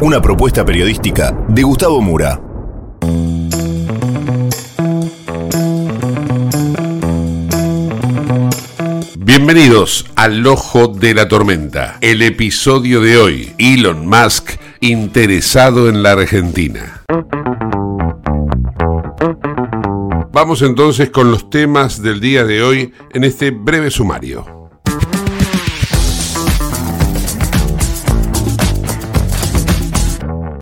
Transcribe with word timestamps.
Una 0.00 0.20
propuesta 0.20 0.64
periodística 0.64 1.36
de 1.48 1.62
Gustavo 1.62 2.00
Mura. 2.00 2.40
Bienvenidos 9.18 10.06
al 10.14 10.46
Ojo 10.46 10.88
de 10.88 11.14
la 11.14 11.26
Tormenta. 11.26 11.98
El 12.00 12.22
episodio 12.22 13.00
de 13.00 13.18
hoy, 13.18 13.52
Elon 13.58 14.06
Musk 14.06 14.52
interesado 14.80 15.88
en 15.88 16.02
la 16.02 16.12
Argentina. 16.12 17.02
Vamos 20.32 20.62
entonces 20.62 21.10
con 21.10 21.30
los 21.30 21.50
temas 21.50 22.02
del 22.02 22.20
día 22.20 22.44
de 22.44 22.62
hoy 22.62 22.92
en 23.12 23.24
este 23.24 23.50
breve 23.50 23.90
sumario. 23.90 24.61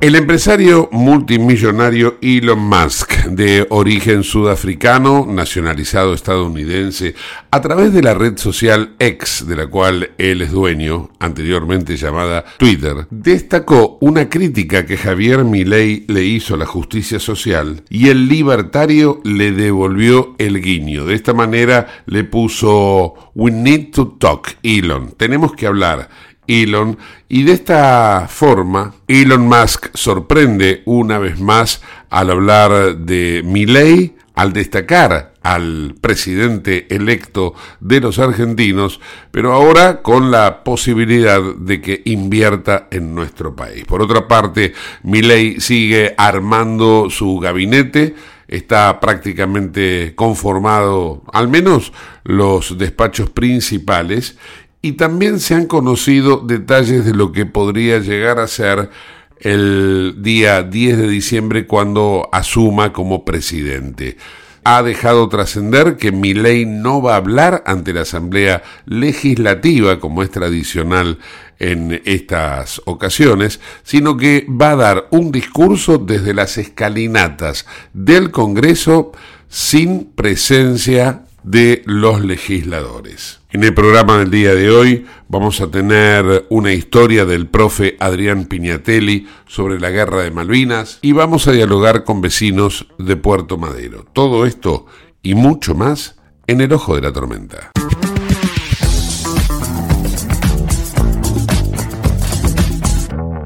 El 0.01 0.17
empresario 0.17 0.89
multimillonario 0.93 2.17
Elon 2.23 2.59
Musk, 2.59 3.27
de 3.27 3.67
origen 3.69 4.23
sudafricano, 4.23 5.27
nacionalizado 5.29 6.15
estadounidense, 6.15 7.15
a 7.51 7.61
través 7.61 7.93
de 7.93 8.03
la 8.03 8.15
red 8.15 8.39
social 8.39 8.95
X, 8.99 9.45
de 9.47 9.57
la 9.57 9.67
cual 9.67 10.13
él 10.17 10.41
es 10.41 10.53
dueño, 10.53 11.11
anteriormente 11.19 11.99
llamada 11.99 12.47
Twitter, 12.57 13.09
destacó 13.11 13.99
una 14.01 14.31
crítica 14.31 14.87
que 14.87 14.97
Javier 14.97 15.45
Milei 15.45 16.07
le 16.09 16.25
hizo 16.25 16.55
a 16.55 16.59
la 16.59 16.67
justicia 16.67 17.21
social 17.21 17.83
y 17.91 18.09
el 18.09 18.27
libertario 18.27 19.21
le 19.23 19.53
devolvió 19.53 20.35
el 20.39 20.63
guiño. 20.63 21.05
De 21.05 21.15
esta 21.15 21.35
manera 21.35 22.05
le 22.07 22.25
puso 22.25 23.33
We 23.35 23.51
need 23.51 23.91
to 23.93 24.17
talk, 24.19 24.57
Elon. 24.63 25.13
Tenemos 25.19 25.53
que 25.53 25.67
hablar. 25.67 26.09
Elon 26.51 26.99
y 27.29 27.45
de 27.45 27.53
esta 27.53 28.27
forma 28.29 28.95
Elon 29.07 29.47
Musk 29.47 29.87
sorprende 29.95 30.83
una 30.85 31.19
vez 31.19 31.39
más 31.39 31.81
al 32.11 32.31
hablar 32.31 32.97
de 32.97 33.43
Milley, 33.45 34.17
al 34.35 34.53
destacar 34.53 35.35
al 35.43 35.95
presidente 36.01 36.87
electo 36.95 37.55
de 37.79 38.01
los 38.01 38.19
argentinos, 38.19 39.01
pero 39.31 39.53
ahora 39.53 40.03
con 40.03 40.31
la 40.31 40.65
posibilidad 40.65 41.41
de 41.41 41.81
que 41.81 42.03
invierta 42.05 42.89
en 42.91 43.15
nuestro 43.15 43.55
país. 43.55 43.85
Por 43.85 44.03
otra 44.03 44.29
parte, 44.29 44.75
Milley 45.03 45.61
sigue 45.61 46.15
armando 46.19 47.09
su 47.11 47.39
gabinete, 47.39 48.15
está 48.49 48.99
prácticamente 48.99 50.15
conformado, 50.17 51.23
al 51.33 51.49
menos 51.49 51.93
los 52.25 52.77
despachos 52.77 53.31
principales, 53.31 54.37
y 54.83 54.93
también 54.93 55.41
se 55.41 55.55
han 55.55 55.67
conocido 55.67 56.39
detalles 56.39 57.05
de 57.05 57.15
lo 57.15 57.33
que 57.33 57.47
podría 57.47 57.99
llegar 57.99 58.39
a 58.39 58.47
ser 58.47 58.91
el 59.39 60.17
día 60.19 60.63
10 60.63 60.99
de 60.99 61.09
diciembre 61.09 61.67
cuando 61.67 62.29
asuma 62.33 62.93
como 62.93 63.25
presidente. 63.25 64.17
Ha 64.63 64.83
dejado 64.83 65.29
trascender 65.29 65.97
que 65.97 66.13
Milei 66.13 66.67
no 66.67 67.01
va 67.01 67.15
a 67.15 67.17
hablar 67.17 67.63
ante 67.67 67.95
la 67.95 68.03
Asamblea 68.03 68.63
Legislativa 68.85 69.99
como 69.99 70.23
es 70.23 70.31
tradicional 70.31 71.19
en 71.59 72.03
estas 72.05 72.83
ocasiones, 72.85 73.61
sino 73.83 74.19
que 74.19 74.47
va 74.49 74.73
a 74.73 74.77
dar 74.77 75.09
un 75.11 75.33
discurso 75.33 75.97
desde 75.97 76.35
las 76.35 76.59
escalinatas 76.59 77.67
del 77.95 78.31
Congreso 78.31 79.13
sin 79.49 80.05
presencia 80.05 81.23
de 81.43 81.83
los 81.87 82.23
legisladores. 82.23 83.40
En 83.53 83.65
el 83.65 83.75
programa 83.75 84.19
del 84.19 84.31
día 84.31 84.55
de 84.55 84.71
hoy 84.71 85.07
vamos 85.27 85.61
a 85.61 85.69
tener 85.69 86.47
una 86.51 86.73
historia 86.73 87.25
del 87.25 87.49
profe 87.49 87.97
Adrián 87.99 88.45
Piñatelli 88.45 89.27
sobre 89.49 89.81
la 89.81 89.91
guerra 89.91 90.23
de 90.23 90.31
Malvinas 90.31 91.01
y 91.03 91.11
vamos 91.11 91.49
a 91.49 91.53
dialogar 91.53 92.05
con 92.05 92.21
vecinos 92.21 92.87
de 92.99 93.17
Puerto 93.17 93.59
Madero. 93.59 94.07
Todo 94.13 94.47
esto 94.47 94.87
y 95.21 95.35
mucho 95.35 95.75
más 95.75 96.15
en 96.47 96.61
el 96.61 96.73
ojo 96.73 96.95
de 96.95 97.03
la 97.03 97.13
tormenta. 97.13 97.73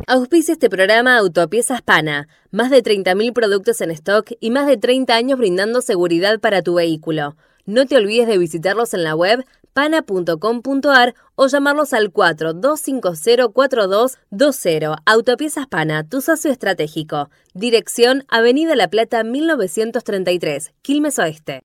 Auspicia 0.07 0.53
este 0.53 0.69
programa 0.69 1.17
Autopiezas 1.17 1.81
Pana. 1.81 2.29
Más 2.51 2.71
de 2.71 2.83
30.000 2.83 3.33
productos 3.33 3.81
en 3.81 3.91
stock 3.93 4.33
y 4.39 4.51
más 4.51 4.67
de 4.67 4.77
30 4.77 5.15
años 5.15 5.39
brindando 5.39 5.81
seguridad 5.81 6.41
para 6.41 6.61
tu 6.61 6.75
vehículo. 6.75 7.37
No 7.65 7.87
te 7.87 7.97
olvides 7.97 8.29
de 8.29 8.37
visitarlos 8.37 8.93
en 8.93 9.05
la 9.05 9.15
web 9.15 9.47
pana.com.ar 9.75 11.15
o 11.35 11.47
llamarlos 11.49 11.93
al 11.93 12.11
42504220. 12.13 14.97
Autopiezas 15.05 15.67
Pana, 15.67 16.09
tu 16.09 16.23
socio 16.23 16.51
estratégico. 16.51 17.29
Dirección 17.53 18.25
Avenida 18.29 18.75
La 18.77 18.89
Plata 18.89 19.23
1933, 19.25 20.73
Quilmes 20.81 21.19
Oeste. 21.19 21.61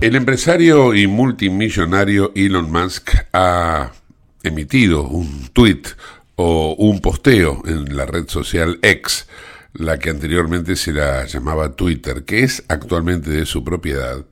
El 0.00 0.16
empresario 0.16 0.94
y 0.94 1.06
multimillonario 1.06 2.32
Elon 2.34 2.68
Musk 2.70 3.10
ha 3.32 3.92
emitido 4.42 5.04
un 5.04 5.48
tuit 5.54 5.88
o 6.36 6.74
un 6.76 7.00
posteo 7.00 7.62
en 7.64 7.96
la 7.96 8.04
red 8.04 8.28
social 8.28 8.78
X 8.82 9.26
la 9.74 9.98
que 9.98 10.10
anteriormente 10.10 10.76
se 10.76 10.92
la 10.92 11.26
llamaba 11.26 11.74
Twitter, 11.76 12.24
que 12.24 12.44
es 12.44 12.64
actualmente 12.68 13.30
de 13.30 13.44
su 13.44 13.64
propiedad, 13.64 14.24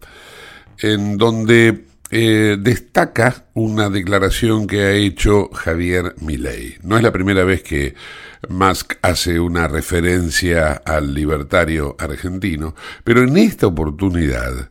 en 0.79 1.19
donde 1.19 1.85
eh, 2.11 2.57
destaca 2.61 3.47
una 3.55 3.91
declaración 3.91 4.67
que 4.67 4.83
ha 4.83 4.93
hecho 4.93 5.49
Javier 5.53 6.15
Milei. 6.21 6.77
No 6.83 6.97
es 6.97 7.03
la 7.03 7.13
primera 7.13 7.45
vez 7.45 7.63
que 7.63 7.95
Musk 8.49 8.95
hace 9.03 9.41
una 9.41 9.67
referencia 9.69 10.73
al 10.73 11.15
libertario 11.15 11.97
argentino, 11.99 12.75
pero 13.05 13.23
en 13.23 13.37
esta 13.37 13.67
oportunidad 13.67 14.71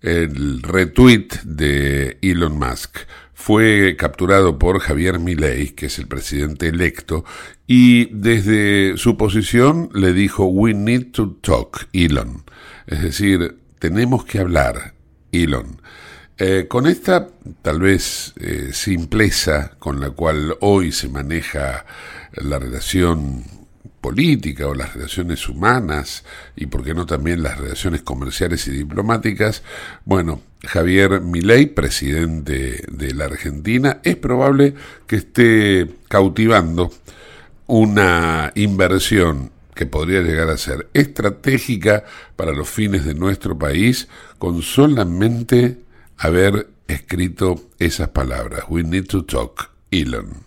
el 0.00 0.62
retweet 0.62 1.28
de 1.44 2.18
Elon 2.22 2.58
Musk 2.58 2.98
fue 3.38 3.96
capturado 3.98 4.58
por 4.58 4.80
Javier 4.80 5.20
Milei, 5.20 5.68
que 5.68 5.86
es 5.86 5.98
el 5.98 6.08
presidente 6.08 6.68
electo, 6.68 7.22
y 7.66 8.06
desde 8.06 8.96
su 8.96 9.18
posición 9.18 9.90
le 9.92 10.14
dijo, 10.14 10.46
We 10.46 10.72
need 10.72 11.12
to 11.12 11.36
talk, 11.42 11.86
Elon. 11.92 12.44
Es 12.86 13.02
decir, 13.02 13.58
tenemos 13.78 14.24
que 14.24 14.38
hablar, 14.38 14.94
Elon. 15.32 15.82
Eh, 16.38 16.64
con 16.66 16.86
esta 16.86 17.28
tal 17.60 17.80
vez 17.80 18.32
eh, 18.40 18.70
simpleza 18.72 19.76
con 19.78 20.00
la 20.00 20.10
cual 20.10 20.56
hoy 20.60 20.90
se 20.90 21.10
maneja 21.10 21.84
la 22.32 22.58
relación 22.58 23.44
política 24.00 24.66
o 24.66 24.74
las 24.74 24.94
relaciones 24.94 25.48
humanas 25.48 26.24
y 26.54 26.66
por 26.66 26.84
qué 26.84 26.94
no 26.94 27.06
también 27.06 27.42
las 27.42 27.58
relaciones 27.58 28.02
comerciales 28.02 28.66
y 28.68 28.70
diplomáticas, 28.70 29.62
bueno, 30.04 30.40
Javier 30.62 31.20
Milei, 31.20 31.66
presidente 31.66 32.84
de 32.90 33.14
la 33.14 33.26
Argentina, 33.26 34.00
es 34.02 34.16
probable 34.16 34.74
que 35.06 35.16
esté 35.16 35.88
cautivando 36.08 36.90
una 37.66 38.52
inversión 38.54 39.50
que 39.74 39.86
podría 39.86 40.22
llegar 40.22 40.48
a 40.48 40.56
ser 40.56 40.88
estratégica 40.94 42.04
para 42.34 42.52
los 42.52 42.68
fines 42.68 43.04
de 43.04 43.14
nuestro 43.14 43.58
país 43.58 44.08
con 44.38 44.62
solamente 44.62 45.78
haber 46.16 46.68
escrito 46.88 47.60
esas 47.78 48.08
palabras. 48.08 48.64
We 48.68 48.82
need 48.82 49.06
to 49.08 49.24
talk, 49.24 49.70
Elon. 49.90 50.44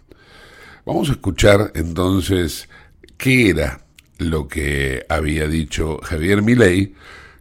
Vamos 0.86 1.10
a 1.10 1.14
escuchar 1.14 1.72
entonces 1.76 2.68
qué 3.20 3.50
era 3.50 3.82
lo 4.18 4.48
que 4.48 5.06
había 5.10 5.48
dicho 5.48 6.00
Javier 6.02 6.42
Milei, 6.42 6.96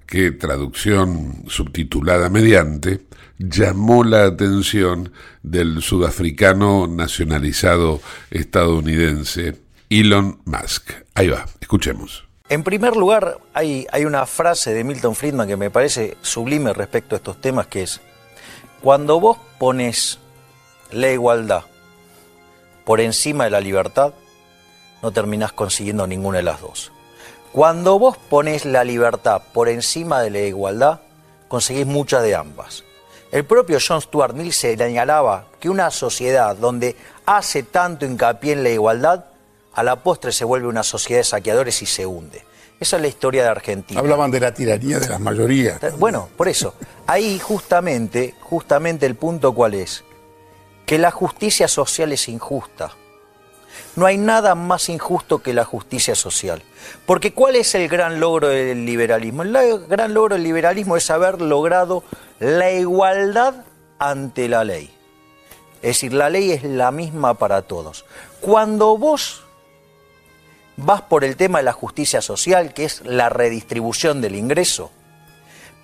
que 0.07 0.33
traducción 0.33 1.45
subtitulada 1.49 2.29
mediante 2.29 3.01
llamó 3.39 4.03
la 4.05 4.25
atención 4.25 5.13
del 5.43 5.81
sudafricano 5.81 6.87
nacionalizado 6.89 8.01
estadounidense 8.31 9.57
Elon 9.89 10.41
Musk. 10.45 10.91
Ahí 11.15 11.29
va, 11.29 11.47
escuchemos. 11.61 12.25
En 12.49 12.65
primer 12.65 12.97
lugar, 12.97 13.39
hay, 13.55 13.87
hay 13.93 14.05
una 14.05 14.27
frase 14.27 14.75
de 14.75 14.83
Milton 14.83 15.15
Friedman 15.15 15.47
que 15.47 15.57
me 15.57 15.71
parece 15.71 16.17
sublime 16.23 16.73
respecto 16.73 17.15
a 17.15 17.19
estos 17.19 17.41
temas, 17.41 17.69
que 17.69 17.83
es, 17.83 18.01
cuando 18.81 19.21
vos 19.21 19.39
pones 19.59 20.19
la 20.91 21.13
igualdad 21.13 21.63
por 22.85 23.01
encima 23.01 23.45
de 23.45 23.51
la 23.51 23.61
libertad, 23.61 24.15
no 25.03 25.13
terminás 25.13 25.53
consiguiendo 25.53 26.07
ninguna 26.07 26.39
de 26.39 26.45
las 26.45 26.61
dos. 26.61 26.93
Cuando 27.53 27.99
vos 27.99 28.17
pones 28.17 28.65
la 28.65 28.85
libertad 28.85 29.43
por 29.53 29.69
encima 29.69 30.21
de 30.21 30.31
la 30.31 30.41
igualdad, 30.41 31.01
conseguís 31.49 31.87
muchas 31.87 32.23
de 32.23 32.35
ambas. 32.35 32.85
El 33.31 33.45
propio 33.45 33.79
John 33.87 34.01
Stuart 34.01 34.35
Mill 34.35 34.53
señalaba 34.53 35.47
que 35.61 35.69
una 35.69 35.91
sociedad 35.91 36.57
donde 36.57 36.97
hace 37.27 37.63
tanto 37.63 38.07
hincapié 38.07 38.53
en 38.53 38.63
la 38.63 38.71
igualdad, 38.71 39.27
a 39.75 39.83
la 39.83 39.97
postre 39.97 40.33
se 40.33 40.45
vuelve 40.45 40.67
una 40.67 40.83
sociedad 40.83 41.21
de 41.21 41.25
saqueadores 41.25 41.83
y 41.83 41.87
se 41.87 42.07
hunde. 42.07 42.45
Esa 42.81 42.97
es 42.97 43.03
la 43.03 43.09
historia 43.09 43.43
de 43.43 43.49
Argentina. 43.49 44.01
Hablaban 44.01 44.31
de 44.31 44.41
la 44.41 44.55
tiranía 44.55 44.99
de 44.99 45.09
las 45.09 45.21
mayorías. 45.21 45.81
Bueno, 45.99 46.29
por 46.37 46.49
eso. 46.49 46.75
Ahí 47.07 47.39
justamente, 47.39 48.35
justamente 48.41 49.05
el 49.05 49.17
punto 49.17 49.53
cuál 49.53 49.75
es. 49.75 50.05
Que 50.87 50.99
la 50.99 51.11
justicia 51.11 51.67
social 51.69 52.13
es 52.13 52.29
injusta. 52.29 52.93
No 53.97 54.07
hay 54.07 54.17
nada 54.17 54.55
más 54.55 54.89
injusto 54.89 55.43
que 55.43 55.53
la 55.53 55.65
justicia 55.65 56.15
social. 56.15 56.63
Porque 57.07 57.33
¿cuál 57.33 57.57
es 57.57 57.75
el 57.75 57.89
gran 57.89 58.21
logro 58.21 58.49
del 58.49 58.85
liberalismo? 58.85 59.43
El 59.43 59.87
gran 59.87 60.15
logro 60.15 60.35
del 60.37 60.45
liberalismo 60.45 60.97
es 60.97 61.11
haber 61.11 61.41
logrado 61.41 62.05
la 62.39 62.71
igualdad 62.71 63.65
ante 63.99 64.49
la 64.49 64.65
ley. 64.65 64.95
Es 65.83 65.97
decir, 65.97 66.13
la 66.13 66.31
ley 66.31 66.53
es 66.53 66.63
la 66.65 66.91
misma 66.91 67.35
para 67.35 67.63
todos. 67.63 68.05
Cuando 68.41 68.97
vos 68.97 69.43
vas 70.77 71.03
por 71.03 71.25
el 71.25 71.37
tema 71.37 71.59
de 71.59 71.65
la 71.65 71.73
justicia 71.73 72.21
social, 72.21 72.75
que 72.75 72.85
es 72.85 73.03
la 73.05 73.29
redistribución 73.29 74.21
del 74.21 74.37
ingreso, 74.37 74.91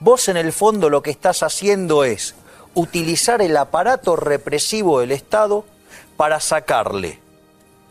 vos 0.00 0.28
en 0.28 0.36
el 0.36 0.52
fondo 0.52 0.90
lo 0.90 1.02
que 1.02 1.10
estás 1.10 1.42
haciendo 1.42 2.04
es 2.04 2.34
utilizar 2.74 3.42
el 3.42 3.56
aparato 3.56 4.16
represivo 4.16 5.00
del 5.00 5.12
Estado 5.12 5.64
para 6.16 6.40
sacarle 6.40 7.23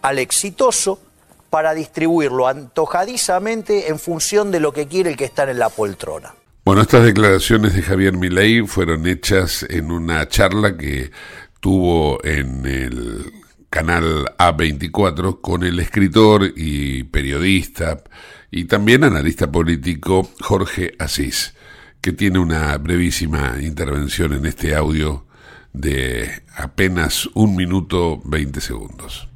al 0.04 0.20
exitoso 0.20 1.02
para 1.50 1.74
distribuirlo 1.74 2.48
antojadizamente 2.48 3.90
en 3.90 3.98
función 3.98 4.52
de 4.52 4.60
lo 4.60 4.74
que 4.74 4.88
quiere 4.88 5.10
el 5.10 5.18
que 5.18 5.26
está 5.26 5.50
en 5.50 5.58
la 5.58 5.70
poltrona. 5.70 6.36
Bueno, 6.66 6.82
estas 6.82 7.04
declaraciones 7.04 7.74
de 7.74 7.82
Javier 7.82 8.14
Milei 8.14 8.66
fueron 8.68 9.08
hechas 9.08 9.66
en 9.70 9.92
una 9.92 10.28
charla 10.28 10.78
que 10.78 11.12
tuvo 11.60 12.24
en 12.24 12.66
el 12.66 13.34
canal 13.70 14.26
A24 14.38 15.42
con 15.42 15.64
el 15.64 15.80
escritor 15.80 16.54
y 16.56 17.04
periodista 17.04 18.04
y 18.52 18.66
también 18.66 19.04
analista 19.04 19.52
político 19.52 20.30
Jorge 20.42 20.94
Asís, 21.00 21.54
que 22.02 22.12
tiene 22.12 22.40
una 22.40 22.78
brevísima 22.78 23.58
intervención 23.62 24.34
en 24.34 24.46
este 24.46 24.76
audio 24.76 25.26
de 25.74 26.44
apenas 26.56 27.28
un 27.34 27.56
minuto 27.56 28.22
20 28.26 28.62
segundos. 28.62 29.28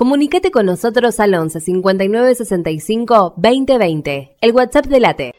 Comunicate 0.00 0.50
con 0.50 0.64
nosotros 0.64 1.20
al 1.20 1.34
11 1.34 1.60
59 1.60 2.34
65 2.34 3.34
20 3.36 3.76
20, 3.76 4.36
el 4.40 4.52
WhatsApp 4.52 4.86
de 4.86 4.98
Late. 4.98 5.34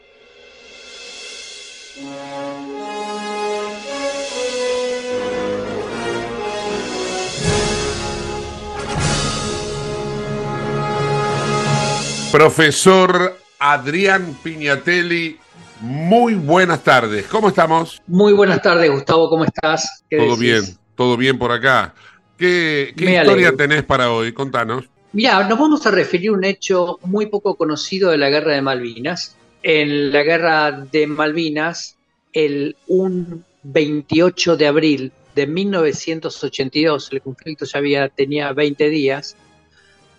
Profesor 12.30 13.36
Adrián 13.58 14.38
Piñatelli, 14.44 15.40
muy 15.80 16.34
buenas 16.34 16.84
tardes. 16.84 17.26
¿Cómo 17.26 17.48
estamos? 17.48 18.00
Muy 18.06 18.32
buenas 18.32 18.62
tardes, 18.62 18.88
Gustavo. 18.92 19.28
¿Cómo 19.28 19.44
estás? 19.44 20.04
Todo 20.08 20.36
bien, 20.36 20.62
todo 20.94 21.16
bien 21.16 21.36
por 21.36 21.50
acá. 21.50 21.94
¿Qué, 22.42 22.92
historia 22.96 23.54
tenés 23.56 23.84
para 23.84 24.10
hoy? 24.10 24.32
Contanos. 24.32 24.86
Mira, 25.12 25.46
nos 25.46 25.56
vamos 25.56 25.86
a 25.86 25.92
referir 25.92 26.30
a 26.30 26.32
un 26.32 26.42
hecho 26.42 26.98
muy 27.04 27.26
poco 27.26 27.54
conocido 27.54 28.10
de 28.10 28.18
la 28.18 28.30
guerra 28.30 28.54
de 28.54 28.62
Malvinas. 28.62 29.36
En 29.62 30.10
la 30.10 30.24
guerra 30.24 30.72
de 30.72 31.06
Malvinas, 31.06 31.96
el 32.32 32.74
un 32.88 33.44
28 33.62 34.56
de 34.56 34.66
abril 34.66 35.12
de 35.36 35.46
1982, 35.46 37.12
el 37.12 37.22
conflicto 37.22 37.64
ya 37.64 37.78
había, 37.78 38.08
tenía 38.08 38.52
20 38.52 38.90
días, 38.90 39.36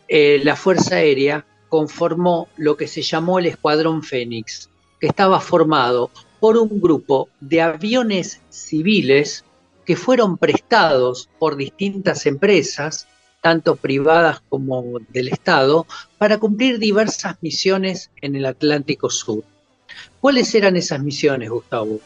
eh, 0.07 0.39
la 0.45 0.55
Fuerza 0.55 0.95
Aérea 0.95 1.45
conformó 1.67 2.47
lo 2.55 2.77
que 2.77 2.87
se 2.87 3.01
llamó 3.01 3.39
el 3.39 3.47
Escuadrón 3.47 4.01
Fénix, 4.01 4.69
que 5.01 5.07
estaba 5.07 5.41
formado 5.41 6.09
por 6.39 6.57
un 6.57 6.79
grupo 6.79 7.27
de 7.41 7.59
aviones 7.59 8.39
civiles 8.49 9.43
que 9.85 9.95
fueron 9.95 10.37
prestados 10.37 11.29
por 11.39 11.55
distintas 11.55 12.25
empresas, 12.25 13.07
tanto 13.41 13.75
privadas 13.75 14.41
como 14.49 14.99
del 15.09 15.27
Estado, 15.27 15.85
para 16.17 16.37
cumplir 16.37 16.79
diversas 16.79 17.37
misiones 17.41 18.11
en 18.21 18.35
el 18.35 18.45
Atlántico 18.45 19.09
Sur. 19.09 19.43
¿Cuáles 20.21 20.53
eran 20.55 20.77
esas 20.77 21.01
misiones, 21.03 21.49
Gustavo? 21.49 21.99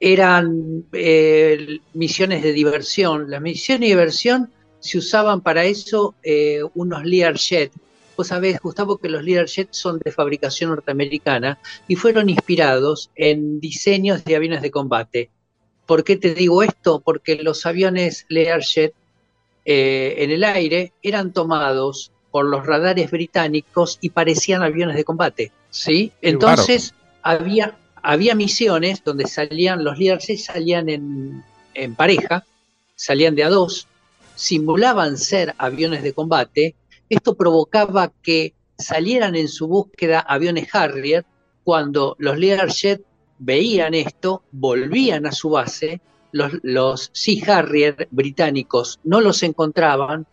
Eran 0.00 0.84
eh, 0.92 1.78
misiones 1.94 2.42
de 2.42 2.52
diversión. 2.52 3.30
Las 3.30 3.40
misiones 3.40 3.80
de 3.80 3.86
diversión 3.86 4.50
se 4.80 4.98
usaban 4.98 5.40
para 5.40 5.64
eso 5.64 6.14
eh, 6.22 6.60
unos 6.74 7.04
Learjet. 7.04 7.72
Vos 8.16 8.28
sabés, 8.28 8.60
Gustavo, 8.60 8.98
que 8.98 9.08
los 9.08 9.22
Learjet 9.22 9.68
son 9.72 10.00
de 10.00 10.10
fabricación 10.10 10.70
norteamericana 10.70 11.58
y 11.86 11.94
fueron 11.94 12.28
inspirados 12.28 13.10
en 13.14 13.60
diseños 13.60 14.24
de 14.24 14.34
aviones 14.34 14.62
de 14.62 14.70
combate. 14.72 15.30
¿Por 15.88 16.04
qué 16.04 16.18
te 16.18 16.34
digo 16.34 16.62
esto? 16.62 17.00
Porque 17.00 17.42
los 17.42 17.64
aviones 17.64 18.26
Learjet 18.28 18.92
eh, 19.64 20.16
en 20.18 20.30
el 20.30 20.44
aire 20.44 20.92
eran 21.02 21.32
tomados 21.32 22.12
por 22.30 22.44
los 22.44 22.66
radares 22.66 23.10
británicos 23.10 23.96
y 24.02 24.10
parecían 24.10 24.62
aviones 24.62 24.96
de 24.96 25.04
combate, 25.04 25.50
¿sí? 25.70 26.12
Entonces 26.20 26.92
había, 27.22 27.78
había 28.02 28.34
misiones 28.34 29.02
donde 29.02 29.26
salían, 29.26 29.82
los 29.82 29.98
Learjet 29.98 30.36
salían 30.36 30.90
en, 30.90 31.42
en 31.72 31.94
pareja, 31.94 32.44
salían 32.94 33.34
de 33.34 33.44
a 33.44 33.48
dos, 33.48 33.88
simulaban 34.34 35.16
ser 35.16 35.54
aviones 35.56 36.02
de 36.02 36.12
combate, 36.12 36.74
esto 37.08 37.34
provocaba 37.34 38.12
que 38.22 38.52
salieran 38.76 39.36
en 39.36 39.48
su 39.48 39.68
búsqueda 39.68 40.20
aviones 40.20 40.68
Harrier 40.74 41.24
cuando 41.64 42.14
los 42.18 42.36
Learjet 42.36 43.07
veían 43.38 43.94
esto, 43.94 44.42
volvían 44.52 45.26
a 45.26 45.32
su 45.32 45.50
base, 45.50 46.00
los, 46.32 46.52
los 46.62 47.10
Sea 47.12 47.58
Harrier 47.58 48.08
británicos 48.10 49.00
no 49.04 49.20
los 49.20 49.42
encontraban, 49.42 50.26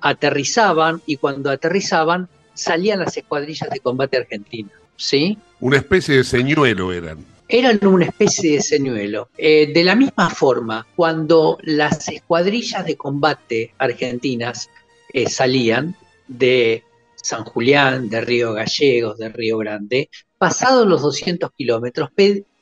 aterrizaban 0.00 1.02
y 1.06 1.16
cuando 1.16 1.50
aterrizaban 1.50 2.28
salían 2.54 3.00
las 3.00 3.16
escuadrillas 3.16 3.70
de 3.70 3.80
combate 3.80 4.16
argentinas. 4.18 4.72
¿sí? 4.98 5.38
Una 5.60 5.78
especie 5.78 6.16
de 6.16 6.24
señuelo 6.24 6.92
eran. 6.92 7.24
Eran 7.48 7.84
una 7.86 8.04
especie 8.04 8.56
de 8.56 8.60
señuelo. 8.60 9.30
Eh, 9.38 9.72
de 9.72 9.84
la 9.84 9.94
misma 9.94 10.28
forma, 10.28 10.86
cuando 10.94 11.58
las 11.62 12.08
escuadrillas 12.08 12.84
de 12.84 12.96
combate 12.96 13.72
argentinas 13.78 14.68
eh, 15.14 15.30
salían 15.30 15.96
de 16.26 16.82
San 17.14 17.44
Julián, 17.44 18.10
de 18.10 18.20
Río 18.20 18.52
Gallegos, 18.52 19.16
de 19.16 19.30
Río 19.30 19.56
Grande, 19.58 20.10
pasados 20.38 20.86
los 20.86 21.02
200 21.02 21.50
kilómetros, 21.52 22.10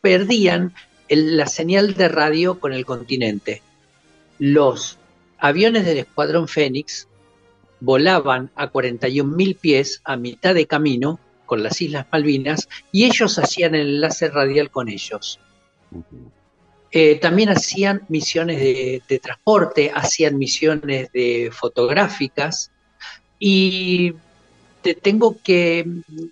perdían 0.01 0.75
la 1.09 1.47
señal 1.47 1.95
de 1.95 2.09
radio 2.09 2.59
con 2.59 2.73
el 2.73 2.85
continente. 2.85 3.63
Los 4.39 4.99
aviones 5.39 5.85
del 5.85 5.99
Escuadrón 5.99 6.49
Fénix 6.49 7.09
volaban 7.81 8.51
a 8.55 8.73
41.000 8.73 9.59
pies 9.59 10.01
a 10.05 10.17
mitad 10.17 10.55
de 10.55 10.67
camino 10.67 11.21
con 11.45 11.63
las 11.63 11.81
Islas 11.81 12.07
Malvinas 12.11 12.69
y 12.91 13.05
ellos 13.05 13.39
hacían 13.39 13.75
el 13.75 13.95
enlace 13.95 14.29
radial 14.29 14.71
con 14.71 14.89
ellos. 14.89 15.39
Eh, 16.91 17.17
también 17.17 17.51
hacían 17.51 18.05
misiones 18.09 18.59
de, 18.59 19.21
transporte, 19.23 19.93
hacían 19.95 20.39
misiones 20.39 21.13
de 21.13 21.51
fotográficas 21.53 22.73
y 23.39 24.15
tengo, 24.95 25.37
que, 25.43 25.87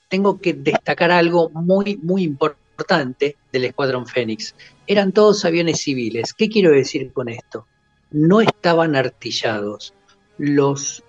tengo 0.09 0.41
que 0.41 0.53
destacar 0.53 1.11
algo 1.11 1.51
muy, 1.51 1.99
muy 2.03 2.23
importante 2.23 3.37
del 3.53 3.65
Escuadrón 3.65 4.07
Fénix. 4.07 4.55
Eran 4.87 5.13
todos 5.13 5.45
aviones 5.45 5.81
civiles. 5.81 6.33
¿Qué 6.33 6.49
quiero 6.49 6.71
decir 6.71 7.13
con 7.13 7.29
esto? 7.29 7.67
No 8.11 8.41
estaban 8.41 8.97
artillados. 8.97 9.95
Los 10.39 11.03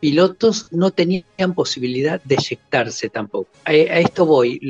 pilotos 0.00 0.68
no 0.72 0.90
tenían 0.90 1.54
posibilidad 1.54 2.22
de 2.22 2.36
eyectarse 2.36 3.08
tampoco. 3.08 3.50
A, 3.64 3.72
esto 3.74 4.26
voy. 4.26 4.60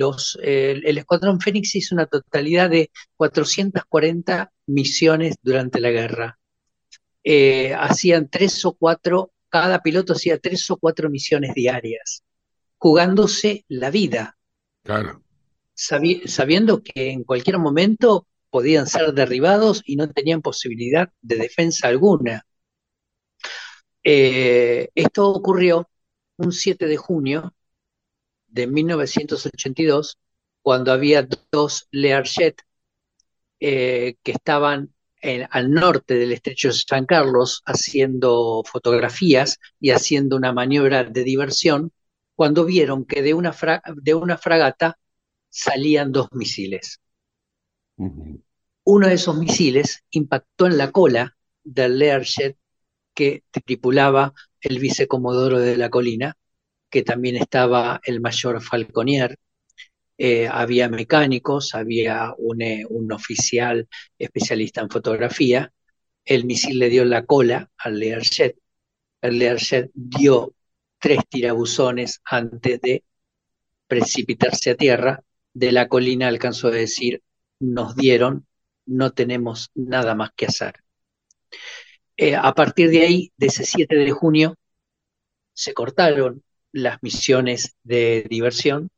El 0.43 0.99
Escuadrón 0.99 1.41
Fénix 1.41 1.75
hizo 1.75 1.95
una 1.95 2.07
totalidad 2.07 2.71
de 2.71 2.91
440 3.17 4.53
misiones 4.67 5.37
durante 5.43 5.81
la 5.81 5.91
guerra. 5.91 6.39
Eh, 7.25 7.75
hacían 7.75 8.29
tres 8.29 8.65
o 8.65 8.73
cuatro, 8.73 9.33
cada 9.49 9.81
piloto 9.81 10.12
hacía 10.12 10.38
tres 10.38 10.71
o 10.71 10.76
cuatro 10.76 11.11
misiones 11.11 11.55
diarias, 11.55 12.23
jugándose 12.76 13.64
la 13.69 13.90
vida. 13.90 14.37
Claro. 14.83 15.23
sabiendo 15.75 16.83
que 16.83 17.11
en 17.11 17.25
cualquier 17.25 17.59
momento 17.59 18.26
podían 18.50 18.87
ser 18.87 19.12
derribados 19.12 19.83
y 19.85 19.97
no 19.97 20.11
tenían 20.11 20.40
posibilidad 20.40 21.11
de 21.21 21.37
defensa 21.37 21.88
alguna. 21.88 22.47
Eh, 24.02 24.88
esto 24.95 25.28
ocurrió 25.28 25.88
un 26.38 26.52
7 26.52 26.87
de 26.87 26.97
junio 26.97 27.55
de 28.47 28.67
1982, 28.67 30.19
cuando 30.62 30.93
había 30.93 31.28
dos 31.52 31.87
Learjet 31.90 32.62
eh, 33.61 34.17
que 34.23 34.33
estaban 34.33 34.95
al 35.51 35.71
norte 35.71 36.15
del 36.15 36.33
estrecho 36.33 36.69
de 36.69 36.75
San 36.75 37.07
Carlos 37.07 37.63
haciendo 37.67 38.63
fotografías 38.65 39.59
y 39.81 39.91
haciendo 39.91 40.37
una 40.37 40.53
maniobra 40.53 41.05
de 41.05 41.25
diversión, 41.25 41.93
cuando 42.35 42.65
vieron 42.65 43.05
que 43.05 43.23
de 43.23 43.35
una, 43.35 43.55
de 43.97 44.15
una 44.15 44.39
fragata 44.39 44.99
salían 45.49 46.13
dos 46.13 46.29
misiles. 46.33 47.01
Uno 48.85 49.09
de 49.09 49.15
esos 49.15 49.37
misiles 49.37 50.05
impactó 50.11 50.67
en 50.67 50.79
la 50.79 50.93
cola 50.93 51.37
del 51.65 51.99
Learjet 51.99 52.57
que 53.13 53.43
tripulaba 53.51 54.33
el 54.61 54.79
vicecomodoro 54.79 55.59
de 55.59 55.77
la 55.77 55.91
colina, 55.91 56.37
que 56.89 57.03
también 57.03 57.37
estaba 57.37 58.01
el 58.05 58.21
mayor 58.21 58.63
Falconier. 58.63 59.37
Eh, 60.19 60.49
había 60.49 60.89
mecánicos, 60.89 61.75
había 61.75 62.35
eh, 62.61 62.85
un, 62.89 63.13
oficial 63.13 63.89
especialista 64.19 64.81
en 64.81 64.91
fotografía. 64.91 65.73
El 66.25 66.45
misil 66.45 66.79
le 66.81 66.89
dio 66.91 67.05
la 67.05 67.25
cola 67.25 67.71
al 67.79 68.01
Learjet. 68.01 68.59
El 69.23 69.39
Learjet 69.39 69.91
dio 69.95 70.55
tres 70.99 71.21
tirabuzones 71.29 72.21
antes 72.25 72.81
de 72.81 73.05
precipitarse 73.87 74.71
a 74.71 74.77
tierra. 74.77 75.25
De 75.55 75.73
la 75.73 75.89
colina 75.89 76.29
alcanzó 76.29 76.69
a 76.69 76.73
decir, 76.73 77.23
nos 77.61 77.95
dieron, 77.97 78.47
no 78.87 79.13
tenemos 79.13 79.71
nada 79.75 80.15
más 80.15 80.31
que 80.37 80.47
hacer. 80.47 80.75
Eh, 82.17 82.35
a 82.35 82.53
partir 82.55 82.91
de 82.91 83.03
ahí, 83.03 83.33
de 83.37 83.47
ese 83.47 83.65
7 83.65 83.95
de 83.97 84.11
junio, 84.11 84.57
se 85.53 85.75
cortaron 85.75 86.43
las 86.73 86.99
misiones 87.03 87.77
de 87.85 88.27
diversión, 88.29 88.91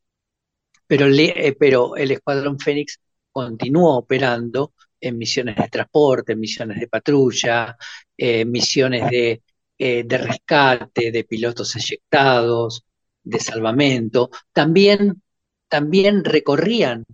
pero, 0.90 1.06
eh, 1.06 1.56
pero 1.56 1.94
el 1.94 2.10
Escuadrón 2.10 2.58
Fénix 2.58 2.98
continuó 3.30 3.98
operando 3.98 4.74
en 5.00 5.16
misiones 5.18 5.54
de 5.54 5.68
transporte, 5.68 6.34
misiones 6.34 6.80
de 6.80 6.88
patrulla, 6.88 7.76
eh, 8.16 8.44
misiones 8.44 9.08
de, 9.08 9.42
de, 9.78 10.18
rescate, 10.18 11.12
de 11.12 11.24
pilotos 11.24 11.76
eyectados, 11.76 12.84
de 13.22 13.38
salvamento. 13.38 14.30
También, 14.52 15.22
también 15.68 16.24
recorrían 16.24 17.04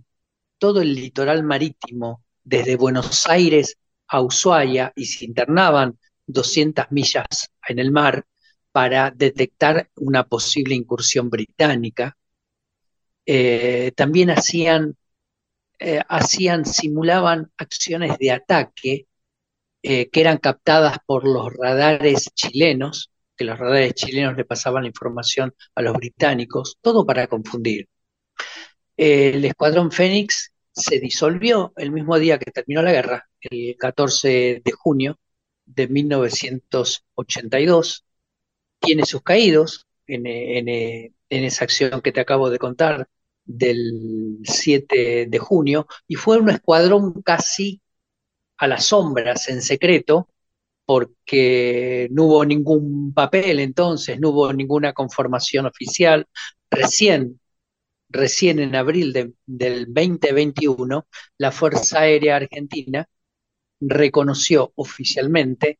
todo 0.57 0.81
el 0.81 0.95
litoral 0.95 1.43
marítimo, 1.43 2.23
desde 2.43 2.77
Buenos 2.77 3.27
Aires 3.27 3.77
a 4.07 4.21
Ushuaia 4.21 4.91
y 4.95 5.05
se 5.05 5.25
internaban 5.25 5.99
200 6.25 6.87
millas 6.89 7.51
en 7.67 7.77
el 7.77 7.91
mar 7.91 8.25
para 8.71 9.11
detectar 9.11 9.91
una 9.97 10.23
posible 10.23 10.73
incursión 10.73 11.29
británica. 11.29 12.16
Eh, 13.27 13.91
también 13.95 14.31
hacían, 14.31 14.97
eh, 15.79 16.01
hacían, 16.09 16.65
simulaban 16.65 17.51
acciones 17.57 18.17
de 18.19 18.31
ataque 18.31 19.07
eh, 19.83 20.09
que 20.09 20.21
eran 20.21 20.37
captadas 20.39 20.97
por 21.05 21.27
los 21.27 21.53
radares 21.53 22.29
chilenos, 22.35 23.11
que 23.35 23.45
los 23.45 23.59
radares 23.59 23.93
chilenos 23.95 24.37
le 24.37 24.45
pasaban 24.45 24.83
la 24.83 24.89
información 24.89 25.53
a 25.75 25.81
los 25.81 25.93
británicos, 25.95 26.77
todo 26.81 27.05
para 27.05 27.27
confundir. 27.27 27.87
el 28.97 29.43
escuadrón 29.45 29.91
Fénix 29.91 30.51
se 30.71 30.99
disolvió 30.99 31.73
el 31.77 31.91
mismo 31.91 32.17
día 32.19 32.37
que 32.39 32.51
terminó 32.51 32.81
la 32.81 32.91
guerra, 32.91 33.29
el 33.41 33.75
14 33.77 34.61
de 34.63 34.71
junio 34.71 35.19
de 35.65 35.87
1982. 35.87 38.05
Tiene 38.79 39.05
sus 39.05 39.21
caídos 39.23 39.87
en, 40.07 40.25
en, 40.27 41.13
esa 41.29 41.65
acción 41.65 42.01
que 42.01 42.11
te 42.11 42.21
acabo 42.21 42.49
de 42.49 42.59
contar 42.59 43.07
del 43.47 44.39
7 44.43 45.27
de 45.27 45.39
junio 45.39 45.87
y 46.07 46.15
fue 46.15 46.37
un 46.37 46.49
escuadrón 46.49 47.21
casi 47.23 47.81
a 48.57 48.67
las 48.67 48.85
sombras, 48.85 49.49
en 49.49 49.61
secreto, 49.61 50.29
porque 50.85 52.07
no 52.11 52.25
hubo 52.25 52.45
ningún 52.45 53.13
papel 53.13 53.59
entonces, 53.59 54.19
no 54.19 54.29
hubo 54.29 54.53
ninguna 54.53 54.93
conformación 54.93 55.65
oficial. 55.65 56.27
Recién 56.69 57.39
recién 58.09 58.59
en 58.59 58.75
abril 58.75 59.13
del 59.45 59.85
2021, 59.85 61.07
la 61.37 61.51
Fuerza 61.51 62.01
Aérea 62.01 62.37
Argentina 62.37 63.07
reconoció 63.79 64.71
oficialmente 64.75 65.79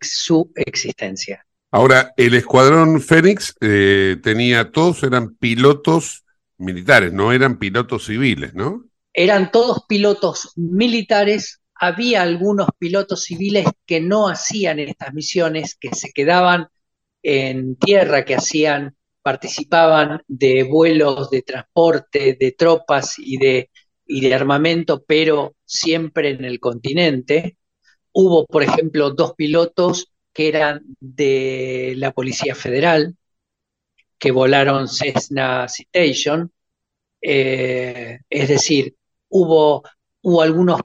su 0.00 0.50
existencia. 0.54 1.44
Ahora, 1.70 2.14
el 2.16 2.34
escuadrón 2.34 3.00
Fénix 3.00 3.54
eh, 3.60 4.16
tenía, 4.22 4.70
todos 4.70 5.02
eran 5.02 5.34
pilotos 5.34 6.24
militares, 6.58 7.12
no 7.12 7.32
eran 7.32 7.58
pilotos 7.58 8.06
civiles, 8.06 8.54
¿no? 8.54 8.86
Eran 9.12 9.50
todos 9.50 9.84
pilotos 9.88 10.52
militares, 10.56 11.60
había 11.74 12.22
algunos 12.22 12.68
pilotos 12.78 13.24
civiles 13.24 13.66
que 13.86 14.00
no 14.00 14.28
hacían 14.28 14.78
estas 14.78 15.14
misiones, 15.14 15.74
que 15.74 15.94
se 15.94 16.12
quedaban 16.12 16.68
en 17.22 17.76
tierra, 17.76 18.24
que 18.24 18.34
hacían 18.34 18.96
participaban 19.26 20.22
de 20.28 20.62
vuelos 20.62 21.30
de 21.30 21.42
transporte 21.42 22.36
de 22.38 22.52
tropas 22.52 23.18
y 23.18 23.38
de, 23.38 23.70
y 24.06 24.20
de 24.20 24.32
armamento, 24.32 25.02
pero 25.04 25.56
siempre 25.64 26.30
en 26.30 26.44
el 26.44 26.60
continente. 26.60 27.56
Hubo, 28.12 28.46
por 28.46 28.62
ejemplo, 28.62 29.10
dos 29.10 29.34
pilotos 29.34 30.12
que 30.32 30.46
eran 30.46 30.82
de 31.00 31.94
la 31.96 32.12
Policía 32.12 32.54
Federal, 32.54 33.16
que 34.18 34.30
volaron 34.30 34.88
Cessna 34.88 35.66
Citation. 35.68 36.52
Eh, 37.20 38.18
es 38.28 38.48
decir, 38.48 38.96
hubo, 39.28 39.82
hubo 40.22 40.42
algunos 40.42 40.80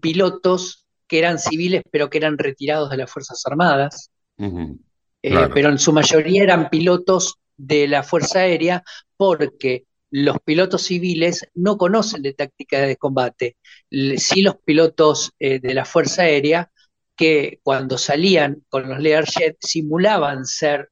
pilotos 0.00 0.86
que 1.06 1.18
eran 1.18 1.38
civiles, 1.38 1.82
pero 1.90 2.10
que 2.10 2.18
eran 2.18 2.38
retirados 2.38 2.90
de 2.90 2.96
las 2.96 3.10
Fuerzas 3.10 3.42
Armadas. 3.46 4.10
Eh, 4.38 5.48
pero 5.54 5.70
en 5.70 5.78
su 5.78 5.92
mayoría 5.92 6.42
eran 6.42 6.68
pilotos 6.68 7.36
de 7.56 7.88
la 7.88 8.02
Fuerza 8.02 8.40
Aérea 8.40 8.82
porque 9.16 9.84
los 10.10 10.38
pilotos 10.44 10.82
civiles 10.82 11.48
no 11.54 11.76
conocen 11.76 12.22
de 12.22 12.34
táctica 12.34 12.80
de 12.80 12.96
combate. 12.96 13.56
Sí 13.90 14.42
los 14.42 14.56
pilotos 14.58 15.32
eh, 15.38 15.60
de 15.60 15.74
la 15.74 15.84
Fuerza 15.84 16.22
Aérea 16.22 16.70
que 17.16 17.60
cuando 17.62 17.96
salían 17.98 18.64
con 18.68 18.88
los 18.88 19.00
Learjet 19.00 19.56
simulaban 19.60 20.46
ser 20.46 20.90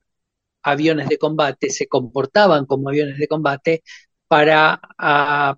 aviones 0.62 1.08
de 1.08 1.18
combate, 1.18 1.70
se 1.70 1.86
comportaban 1.86 2.66
como 2.66 2.88
aviones 2.88 3.18
de 3.18 3.28
combate 3.28 3.82
para, 4.28 4.80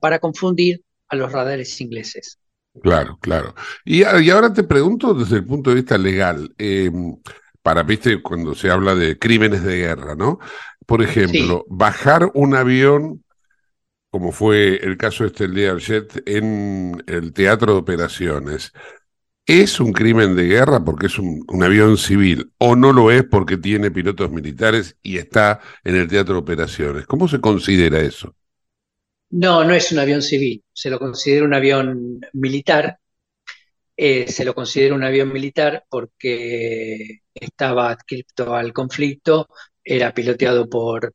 para 0.01 0.19
confundir 0.19 0.83
a 1.09 1.17
los 1.17 1.31
radares 1.33 1.81
ingleses. 1.81 2.39
Claro, 2.83 3.19
claro. 3.21 3.55
Y, 3.85 4.03
ahora 4.03 4.53
te 4.53 4.65
pregunto 4.65 5.15
desde 5.15 5.37
el 5.37 5.45
punto 5.45 5.71
de 5.71 5.77
vista 5.77 5.97
legal, 5.97 6.53
em, 6.59 7.17
para, 7.63 7.83
viste, 7.83 8.21
cuando 8.21 8.55
se 8.55 8.71
habla 8.71 8.95
de 8.95 9.19
crímenes 9.19 9.63
de 9.63 9.77
guerra, 9.79 10.17
¿no? 10.17 10.39
Por 10.85 11.03
ejemplo, 11.03 11.65
bajar 11.69 12.31
un 12.35 12.55
avión, 12.55 13.25
como 14.11 14.33
fue 14.33 14.77
el 14.77 14.97
caso 14.97 15.25
este 15.25 15.45
el 15.45 15.55
de 15.55 15.79
Jet, 15.79 16.23
en 16.27 17.03
el 17.07 17.33
teatro 17.33 17.75
de 17.75 17.79
operaciones, 17.79 18.73
¿es 19.47 19.81
un 19.81 19.93
crimen 19.93 20.35
de 20.37 20.45
guerra 20.45 20.85
porque 20.85 21.07
es 21.07 21.19
un, 21.19 21.45
avión 21.63 21.97
civil 21.97 22.53
o 22.59 22.77
no 22.77 22.93
lo 22.93 23.11
es 23.11 23.25
porque 23.25 23.57
tiene 23.57 23.91
pilotos 23.91 24.31
militares 24.31 24.97
y 25.03 25.19
está 25.19 25.61
en 25.85 25.97
el 25.97 26.09
teatro 26.09 26.35
de 26.35 26.41
operaciones? 26.41 27.07
¿Cómo 27.07 27.29
se 27.29 27.41
considera 27.41 28.01
eso? 28.01 28.35
No, 29.31 29.65
no 29.65 29.75
es 29.75 29.91
un 29.93 29.99
avión 29.99 30.23
civil, 30.23 30.63
se 30.73 30.91
lo 30.91 30.99
considera 30.99 31.45
un 31.45 31.55
avión 31.55 32.21
militar. 32.33 32.99
Eh, 33.97 34.27
se 34.27 34.45
lo 34.45 34.55
considera 34.55 34.95
un 34.95 35.05
avión 35.05 35.33
militar 35.33 35.85
porque 35.89 37.21
estaba 37.33 37.91
adscrito 37.91 38.55
al 38.55 38.73
conflicto, 38.73 39.49
era 39.85 40.13
piloteado 40.13 40.69
por, 40.69 41.15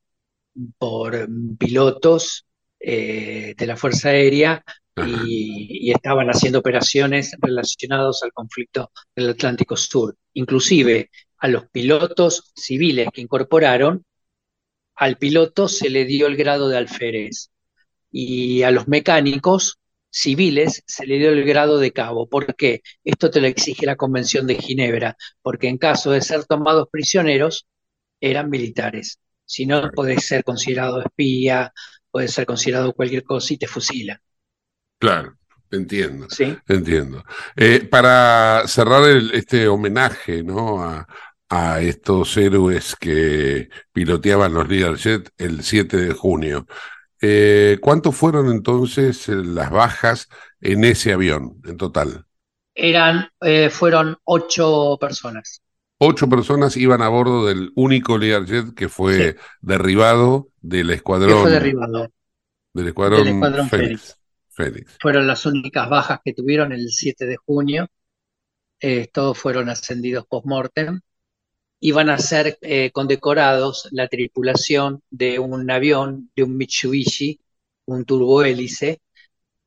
por 0.78 1.28
pilotos 1.58 2.46
eh, 2.80 3.54
de 3.58 3.68
la 3.68 3.76
Fuerza 3.76 4.10
Aérea 4.10 4.64
y, 5.06 5.92
estaban 5.92 6.30
haciendo 6.30 6.60
operaciones 6.60 7.36
relacionadas 7.40 8.22
al 8.24 8.32
conflicto 8.34 8.92
del 9.16 9.30
Atlántico 9.30 9.76
Sur. 9.76 10.16
Inclusive 10.34 11.10
a 11.40 11.48
los 11.48 11.70
pilotos 11.70 12.52
civiles 12.56 13.10
que 13.14 13.22
incorporaron, 13.22 14.06
al 14.96 15.18
piloto 15.18 15.68
se 15.68 15.90
le 15.90 16.06
dio 16.06 16.28
el 16.28 16.36
grado 16.36 16.70
de 16.70 16.78
alférez 16.78 17.52
y 18.12 18.64
a 18.64 18.72
los 18.72 18.88
mecánicos 18.88 19.80
civiles 20.10 20.84
se 20.88 21.06
le 21.06 21.18
dio 21.18 21.30
el 21.32 21.44
grado 21.46 21.80
de 21.80 21.92
cabo. 21.92 22.28
¿Por 22.28 22.56
qué? 22.56 22.82
Esto 23.04 23.30
te 23.32 23.42
lo 23.42 23.48
exige 23.48 23.86
la 23.86 23.96
Convención 23.96 24.48
de 24.48 24.56
Ginebra, 24.56 25.18
porque 25.42 25.68
en 25.68 25.78
caso 25.78 26.12
de 26.12 26.22
ser 26.22 26.46
tomados 26.46 26.88
prisioneros, 26.92 27.68
eran 28.22 28.50
militares. 28.50 29.20
Si 29.46 29.66
no, 29.66 29.90
puede 29.92 30.20
ser 30.20 30.44
considerado 30.44 31.02
espía, 31.02 31.74
puede 32.12 32.28
ser 32.28 32.46
considerado 32.46 32.94
cualquier 32.94 33.24
cosa 33.24 33.54
y 33.54 33.58
te 33.58 33.68
fusila. 33.68 34.22
Claro, 35.00 35.36
entiendo. 35.72 36.28
Sí. 36.30 36.58
Entiendo. 36.68 37.24
Eh, 37.56 37.88
para 37.90 38.64
cerrar 38.68 39.04
este 39.34 39.68
homenaje 39.68 40.44
¿no? 40.44 40.84
a, 40.84 41.08
a 41.50 41.82
estos 41.82 42.38
héroes 42.38 42.96
que 42.96 43.70
piloteaban 43.92 44.54
los 44.54 44.68
Learjet 44.70 45.32
el 45.38 45.64
7 45.64 45.98
de 45.98 46.14
junio. 46.14 46.68
Eh, 47.22 47.78
¿Cuántos 47.82 48.16
fueron 48.16 48.50
entonces 48.52 49.28
eh, 49.28 49.36
las 49.36 49.72
bajas 49.72 50.30
en 50.62 50.86
ese 50.86 51.12
avión 51.12 51.62
en 51.66 51.78
total? 51.78 52.26
Eran, 52.76 53.28
eh, 53.42 53.70
fueron 53.70 54.16
ocho 54.24 54.98
personas. 55.02 55.62
Ocho 55.98 56.30
personas 56.30 56.78
iban 56.78 57.02
a 57.02 57.10
bordo 57.10 57.46
del 57.46 57.72
único 57.76 58.18
Learjet 58.18 58.74
que 58.74 58.88
fue 58.88 59.36
derribado 59.60 60.48
del 60.62 60.92
escuadrón. 60.92 61.42
fue 61.42 61.52
derribado. 61.52 62.10
Del 62.74 62.88
escuadrón, 62.88 63.70
Félix. 63.70 64.19
Fueron 65.02 65.28
las 65.28 65.46
únicas 65.46 65.90
bajas 65.90 66.20
que 66.24 66.34
tuvieron 66.34 66.72
el 66.72 66.90
7 66.90 67.26
de 67.26 67.38
junio. 67.38 67.88
todos 69.12 69.38
fueron 69.38 69.70
ascendidos 69.70 70.26
post-mortem 70.28 71.02
iban 71.80 72.10
a 72.10 72.18
ser 72.18 72.58
eh, 72.62 72.92
condecorados 72.92 73.88
la 73.92 74.08
tripulación 74.08 75.04
de 75.10 75.40
un 75.40 75.70
avión, 75.72 76.32
de 76.36 76.44
un 76.44 76.58
Mitsubishi, 76.58 77.40
un 77.86 78.06
turbohélice, 78.06 79.02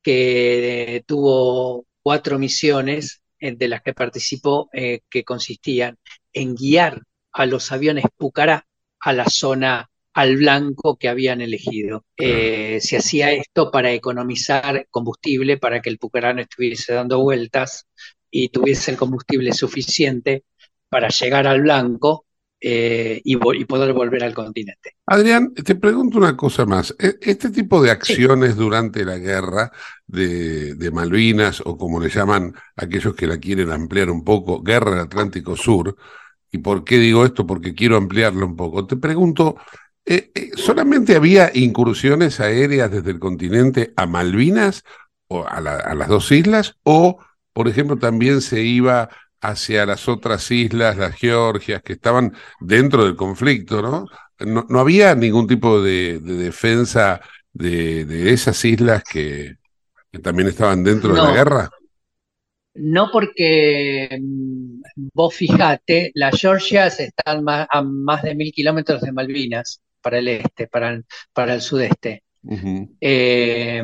que 0.03 0.97
eh, 0.97 1.05
tuvo 1.07 1.87
cuatro 2.03 2.39
misiones 2.39 3.23
eh, 3.39 3.55
de 3.57 3.69
las 3.69 3.83
que 3.83 3.95
participó, 3.95 4.69
que 4.73 5.25
consistían 5.25 5.99
en 6.33 6.55
guiar 6.55 7.03
a 7.33 7.47
los 7.47 7.73
aviones 7.73 8.05
Pucará 8.17 8.67
a 9.01 9.13
la 9.13 9.27
zona 9.27 9.91
al 10.15 10.37
blanco 10.37 10.97
que 10.97 11.09
habían 11.09 11.41
elegido. 11.41 12.05
se 12.17 12.97
hacía 12.97 13.33
esto 13.33 13.71
para 13.71 13.93
economizar 13.93 14.87
combustible, 14.91 15.57
para 15.57 15.81
que 15.81 15.91
el 15.91 15.99
Pucará 15.99 16.35
no 16.35 16.43
estuviese 16.43 16.95
dando 16.95 17.21
vueltas 17.21 17.87
y 18.31 18.49
tuviese 18.49 18.91
el 18.91 18.97
combustible 18.97 19.53
suficiente 19.53 20.45
para 20.89 21.09
llegar 21.09 21.47
al 21.47 21.63
blanco 21.63 22.27
eh, 22.65 23.21
y, 23.25 23.37
poder 23.37 23.93
volver 23.93 24.23
al 24.23 24.35
continente. 24.35 24.95
Adrián, 25.07 25.53
te 25.53 25.75
pregunto 25.75 26.19
una 26.19 26.37
cosa 26.37 26.65
más. 26.65 26.95
E, 26.97 27.19
este 27.21 27.51
tipo 27.51 27.83
de 27.83 27.91
acciones 27.91 28.55
durante 28.55 29.05
la 29.05 29.19
guerra 29.19 29.73
de, 30.07 30.91
Malvinas, 30.93 31.61
o 31.65 31.77
como 31.77 31.99
le 31.99 32.09
llaman 32.09 32.55
aquellos 32.77 33.17
que 33.17 33.27
la 33.27 33.39
quieren 33.39 33.73
ampliar 33.73 34.11
un 34.11 34.23
poco, 34.23 34.63
Guerra 34.63 34.93
del 34.93 35.01
Atlántico 35.01 35.57
Sur, 35.57 35.97
¿y 36.53 36.59
por 36.59 36.85
qué 36.85 36.99
digo 36.99 37.25
esto? 37.25 37.45
Porque 37.45 37.75
quiero 37.75 37.97
ampliarlo 37.97 38.47
un 38.47 38.55
poco. 38.55 38.87
Te 38.87 38.97
pregunto, 38.97 39.57
eh, 40.05 40.31
eh, 40.35 40.51
¿solamente 40.57 41.15
había 41.15 41.51
incursiones 41.55 42.41
aéreas 42.41 42.91
desde 42.91 43.11
el 43.11 43.19
continente 43.19 43.93
a 43.97 44.07
Malvinas, 44.07 44.85
o 45.29 45.47
a 45.47 45.61
las 45.61 46.09
dos 46.09 46.31
islas, 46.33 46.77
o, 46.83 47.19
por 47.53 47.69
ejemplo, 47.69 47.97
también 47.97 48.41
se 48.43 48.63
iba 48.63 49.09
hacia 49.41 49.87
las 49.87 50.09
otras 50.09 50.51
islas, 50.51 50.97
las 50.97 51.17
Georgias, 51.17 51.83
que 51.83 51.95
estaban 51.95 52.35
dentro 52.61 53.05
del 53.05 53.17
conflicto, 53.17 53.83
¿no? 53.83 54.07
No, 54.39 54.81
había 54.81 55.15
ningún 55.15 55.47
tipo 55.47 55.81
de, 55.81 56.19
defensa 56.21 57.21
de, 57.53 58.33
esas 58.33 58.65
islas 58.65 59.03
que, 59.05 59.57
también 60.23 60.49
estaban 60.49 60.85
dentro 60.85 61.15
de 61.15 61.23
la 61.23 61.33
guerra. 61.33 61.71
No, 62.75 63.09
porque 63.13 64.09
mm, 64.21 64.83
vos 65.15 65.35
fijate, 65.35 66.11
las 66.15 66.39
Georgias 66.39 67.01
están 67.01 67.45
a 67.49 67.83
más 67.83 68.23
de 68.23 68.35
mil 68.35 68.53
kilómetros 68.53 69.01
de 69.01 69.13
Malvinas 69.13 69.81
para 70.03 70.19
el 70.19 70.29
este, 70.29 70.67
para 70.69 71.01
para 71.33 71.55
el 71.55 71.61
sudeste. 71.63 72.25
Eh, 73.01 73.83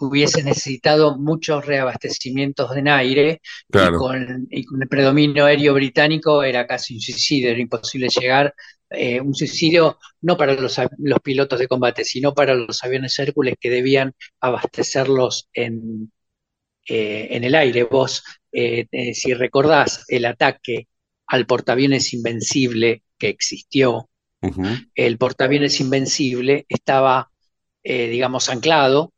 hubiese 0.00 0.42
necesitado 0.42 1.18
muchos 1.18 1.66
reabastecimientos 1.66 2.74
en 2.74 2.88
aire 2.88 3.42
y, 3.68 3.92
con, 3.92 4.48
el 4.50 4.88
predominio 4.88 5.44
aéreo 5.44 5.74
británico 5.74 6.42
era 6.42 6.66
casi 6.66 6.94
un 6.94 7.00
suicidio, 7.00 7.50
era 7.50 7.60
imposible 7.60 8.08
llegar. 8.08 8.54
Eh, 8.88 9.20
un 9.20 9.34
suicidio 9.34 9.98
no 10.22 10.36
para 10.36 10.54
los, 10.54 10.78
pilotos 11.22 11.58
de 11.58 11.68
combate, 11.68 12.04
sino 12.04 12.34
para 12.34 12.54
los 12.54 12.82
aviones 12.82 13.18
Hércules 13.18 13.54
que 13.60 13.70
debían 13.70 14.14
abastecerlos 14.40 15.48
en, 15.52 16.12
eh, 16.88 17.28
en 17.30 17.44
el 17.44 17.54
aire. 17.54 17.84
Vos, 17.84 18.24
si 18.50 19.34
recordás 19.34 20.04
el 20.08 20.24
ataque 20.26 20.88
al 21.26 21.46
portaaviones 21.46 22.12
Invencible 22.14 23.02
que 23.18 23.28
existió, 23.28 24.10
el 24.94 25.18
portaaviones 25.18 25.80
Invencible 25.80 26.66
estaba 26.68 27.30
eh, 27.84 28.08
digamos, 28.08 28.48
anclado 28.48 29.12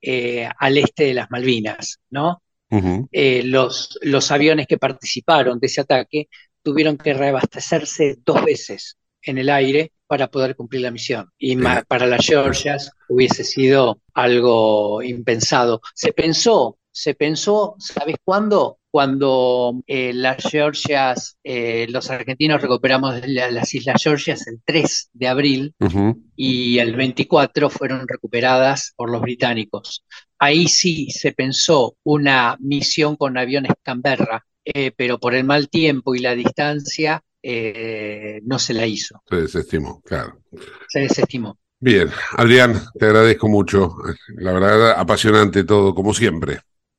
eh, 0.00 0.48
al 0.58 0.78
este 0.78 1.04
de 1.04 1.14
las 1.14 1.30
Malvinas, 1.30 2.00
¿no? 2.10 2.42
Eh, 2.70 3.42
los, 3.44 3.98
los 4.02 4.30
aviones 4.30 4.66
que 4.66 4.78
participaron 4.78 5.58
de 5.58 5.66
ese 5.66 5.80
ataque 5.82 6.28
tuvieron 6.62 6.96
que 6.98 7.14
reabastecerse 7.14 8.18
dos 8.24 8.44
veces 8.44 8.98
en 9.22 9.38
el 9.38 9.48
aire 9.50 9.92
para 10.06 10.28
poder 10.28 10.54
cumplir 10.56 10.82
la 10.82 10.90
misión. 10.90 11.30
Y 11.38 11.56
para 11.86 12.06
las 12.06 12.26
Georgias 12.26 12.92
hubiese 13.08 13.44
sido 13.44 14.00
algo 14.14 15.02
impensado. 15.02 15.80
Se 15.94 16.12
pensó, 16.12 16.77
se 16.90 17.14
pensó, 17.14 17.76
¿sabes 17.78 18.16
cuándo? 18.24 18.78
cuando 18.90 19.82
eh, 19.86 20.12
las 20.14 20.42
Georgias, 20.42 21.38
eh, 21.44 21.86
los 21.90 22.10
argentinos 22.10 22.62
recuperamos 22.62 23.20
las 23.26 23.74
Islas 23.74 24.02
Georgias 24.02 24.46
el 24.46 24.60
3 24.64 25.10
de 25.12 25.28
abril 25.28 25.74
y 26.34 26.78
el 26.78 26.96
24 26.96 27.70
fueron 27.70 28.08
recuperadas 28.08 28.94
por 28.96 29.10
los 29.10 29.20
británicos. 29.20 30.04
Ahí 30.38 30.68
sí 30.68 31.10
se 31.10 31.32
pensó 31.32 31.96
una 32.02 32.56
misión 32.60 33.16
con 33.16 33.36
aviones 33.36 33.72
Canberra, 33.82 34.44
eh, 34.64 34.92
pero 34.96 35.18
por 35.18 35.34
el 35.34 35.44
mal 35.44 35.68
tiempo 35.68 36.14
y 36.14 36.20
la 36.20 36.34
distancia 36.34 37.22
no 38.42 38.58
se 38.58 38.74
la 38.74 38.86
hizo. 38.86 39.22
Se 39.26 39.36
desestimó, 39.36 40.02
claro. 40.02 40.40
Se 40.88 41.00
desestimó. 41.00 41.58
Bien, 41.80 42.10
Adrián, 42.36 42.74
te 42.98 43.06
agradezco 43.06 43.48
mucho. 43.48 43.94
La 44.34 44.52
verdad, 44.52 44.90
apasionante 44.98 45.64
todo, 45.64 45.94
como 45.94 46.12
siempre. 46.12 46.58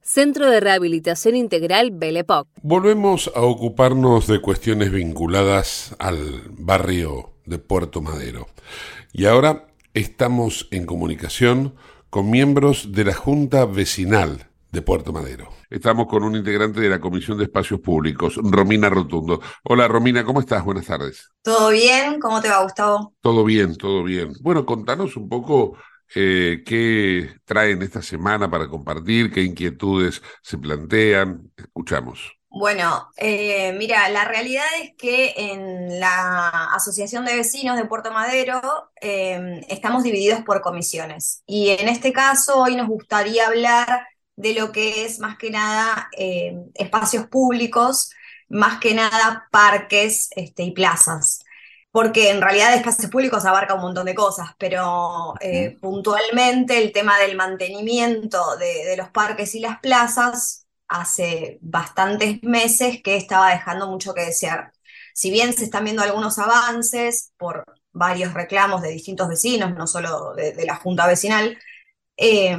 Centro 0.00 0.50
de 0.50 0.60
Rehabilitación 0.60 1.36
Integral 1.36 1.90
Belepoc. 1.92 2.48
Volvemos 2.62 3.30
a 3.34 3.42
ocuparnos 3.42 4.26
de 4.26 4.40
cuestiones 4.40 4.90
vinculadas 4.90 5.94
al 5.98 6.42
barrio 6.50 7.34
de 7.44 7.58
Puerto 7.58 8.00
Madero. 8.00 8.46
Y 9.12 9.26
ahora 9.26 9.66
estamos 9.94 10.68
en 10.70 10.86
comunicación 10.86 11.74
con 12.10 12.30
miembros 12.30 12.92
de 12.92 13.04
la 13.04 13.14
Junta 13.14 13.66
Vecinal 13.66 14.48
de 14.70 14.82
Puerto 14.82 15.12
Madero. 15.12 15.48
Estamos 15.70 16.06
con 16.06 16.22
un 16.22 16.36
integrante 16.36 16.80
de 16.80 16.88
la 16.88 17.00
Comisión 17.00 17.38
de 17.38 17.44
Espacios 17.44 17.80
Públicos, 17.80 18.38
Romina 18.42 18.88
Rotundo. 18.88 19.40
Hola 19.64 19.88
Romina, 19.88 20.24
¿cómo 20.24 20.40
estás? 20.40 20.64
Buenas 20.64 20.86
tardes. 20.86 21.30
¿Todo 21.42 21.70
bien? 21.70 22.20
¿Cómo 22.20 22.40
te 22.40 22.48
va, 22.48 22.62
Gustavo? 22.62 23.14
Todo 23.20 23.44
bien, 23.44 23.76
todo 23.76 24.02
bien. 24.02 24.32
Bueno, 24.40 24.64
contanos 24.66 25.16
un 25.16 25.28
poco 25.28 25.76
eh, 26.14 26.62
qué 26.66 27.30
traen 27.44 27.82
esta 27.82 28.02
semana 28.02 28.50
para 28.50 28.68
compartir, 28.68 29.32
qué 29.32 29.42
inquietudes 29.42 30.22
se 30.42 30.58
plantean. 30.58 31.50
Escuchamos. 31.56 32.38
Bueno, 32.50 33.10
eh, 33.18 33.72
mira, 33.74 34.08
la 34.08 34.24
realidad 34.24 34.64
es 34.82 34.92
que 34.96 35.34
en 35.36 36.00
la 36.00 36.48
Asociación 36.74 37.24
de 37.24 37.36
Vecinos 37.36 37.76
de 37.76 37.84
Puerto 37.84 38.10
Madero 38.10 38.60
eh, 39.00 39.60
estamos 39.68 40.02
divididos 40.02 40.42
por 40.42 40.62
comisiones. 40.62 41.42
Y 41.46 41.68
en 41.70 41.88
este 41.88 42.12
caso, 42.12 42.56
hoy 42.62 42.74
nos 42.74 42.88
gustaría 42.88 43.46
hablar 43.46 44.06
de 44.36 44.54
lo 44.54 44.72
que 44.72 45.04
es 45.04 45.18
más 45.20 45.36
que 45.36 45.50
nada 45.50 46.08
eh, 46.16 46.56
espacios 46.74 47.26
públicos, 47.26 48.10
más 48.48 48.80
que 48.80 48.94
nada 48.94 49.46
parques 49.52 50.28
este, 50.34 50.62
y 50.62 50.72
plazas 50.72 51.37
porque 51.90 52.30
en 52.30 52.40
realidad 52.40 52.74
espacios 52.74 53.10
públicos 53.10 53.44
abarca 53.44 53.74
un 53.74 53.80
montón 53.80 54.06
de 54.06 54.14
cosas, 54.14 54.50
pero 54.58 55.34
eh, 55.40 55.76
puntualmente 55.80 56.78
el 56.82 56.92
tema 56.92 57.18
del 57.18 57.36
mantenimiento 57.36 58.56
de, 58.56 58.84
de, 58.84 58.96
los 58.96 59.10
parques 59.10 59.54
y 59.54 59.60
las 59.60 59.80
plazas 59.80 60.66
hace 60.86 61.58
bastantes 61.62 62.42
meses 62.42 63.02
que 63.02 63.16
estaba 63.16 63.50
dejando 63.50 63.88
mucho 63.88 64.14
que 64.14 64.26
desear. 64.26 64.72
Si 65.14 65.30
bien 65.30 65.52
se 65.52 65.64
están 65.64 65.84
viendo 65.84 66.02
algunos 66.02 66.38
avances 66.38 67.32
por 67.36 67.64
varios 67.92 68.34
reclamos 68.34 68.82
de 68.82 68.90
distintos 68.90 69.28
vecinos, 69.28 69.74
no 69.74 69.86
solo 69.86 70.34
de, 70.34 70.52
de 70.52 70.66
la 70.66 70.76
Junta 70.76 71.06
Vecinal, 71.06 71.58
eh, 72.16 72.56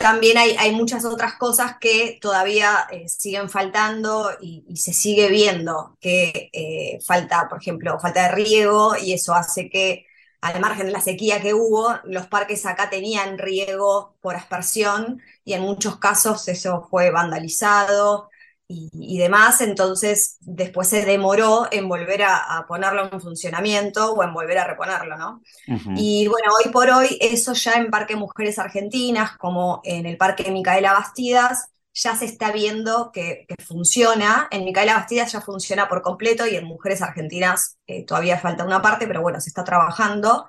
también 0.00 0.38
hay, 0.38 0.72
muchas 0.72 1.04
otras 1.04 1.34
cosas 1.34 1.76
que 1.78 2.18
todavía 2.22 2.86
eh, 2.90 3.06
siguen 3.06 3.50
faltando 3.50 4.30
y, 4.40 4.64
y, 4.66 4.78
se 4.78 4.94
sigue 4.94 5.28
viendo 5.28 5.98
que 6.00 6.48
eh, 6.54 6.98
falta, 7.06 7.48
por 7.50 7.60
ejemplo, 7.60 8.00
falta 8.00 8.22
de 8.22 8.34
riego 8.34 8.96
y 8.96 9.12
eso 9.12 9.34
hace 9.34 9.68
que, 9.68 10.06
al 10.40 10.58
margen 10.58 10.86
de 10.86 10.92
la 10.92 11.02
sequía 11.02 11.42
que 11.42 11.52
hubo, 11.52 11.98
los 12.04 12.26
parques 12.28 12.64
acá 12.64 12.88
tenían 12.88 13.36
riego 13.36 14.16
por 14.22 14.36
aspersión 14.36 15.20
y 15.44 15.52
en 15.52 15.60
muchos 15.62 15.98
casos 15.98 16.48
eso 16.48 16.86
fue 16.90 17.10
vandalizado 17.10 18.30
y, 18.72 18.88
y 18.92 19.18
demás, 19.18 19.60
entonces 19.62 20.36
después 20.40 20.86
se 20.86 21.04
demoró 21.04 21.66
en 21.72 21.88
volver 21.88 22.22
a, 22.22 22.58
a, 22.58 22.66
ponerlo 22.68 23.10
en 23.12 23.20
funcionamiento 23.20 24.12
o 24.12 24.22
en 24.22 24.32
volver 24.32 24.58
a 24.58 24.64
reponerlo, 24.64 25.16
¿no? 25.18 25.42
Uh 25.66 25.72
-huh. 25.72 25.94
Y 25.96 26.28
bueno, 26.28 26.52
hoy 26.56 26.70
por 26.70 26.88
hoy 26.88 27.18
eso 27.20 27.52
ya 27.52 27.72
en 27.72 27.90
Parque 27.90 28.14
Mujeres 28.14 28.60
Argentinas, 28.60 29.36
como 29.38 29.80
en 29.82 30.06
el 30.06 30.16
Parque 30.16 30.48
Micaela 30.52 30.92
Bastidas, 30.92 31.68
ya 31.92 32.14
se 32.14 32.26
está 32.26 32.52
viendo 32.52 33.10
que, 33.12 33.44
que 33.48 33.56
funciona. 33.60 34.46
En 34.52 34.64
Micaela 34.64 34.94
Bastidas 34.94 35.32
ya 35.32 35.40
funciona 35.40 35.88
por 35.88 36.02
completo 36.02 36.46
y 36.46 36.54
en 36.54 36.64
Mujeres 36.64 37.02
Argentinas 37.02 37.76
eh, 37.88 38.04
todavía 38.06 38.38
falta 38.38 38.64
una 38.64 38.80
parte, 38.80 39.08
pero 39.08 39.20
bueno, 39.20 39.40
se 39.40 39.50
está 39.50 39.64
trabajando. 39.64 40.46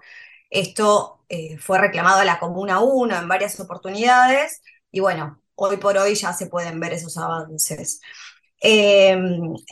Esto 0.51 1.23
eh, 1.27 1.57
fue 1.57 1.79
reclamado 1.79 2.19
a 2.19 2.25
la 2.25 2.37
Comuna 2.37 2.81
1 2.81 3.17
en 3.17 3.27
varias 3.27 3.59
oportunidades 3.59 4.61
y 4.91 4.99
bueno, 4.99 5.40
hoy 5.67 5.77
por 5.77 5.97
hoy 5.97 6.15
ya 6.15 6.33
se 6.33 6.47
pueden 6.47 6.79
ver 6.79 6.93
esos 6.93 7.17
avances. 7.17 8.01
Eh, 8.61 9.17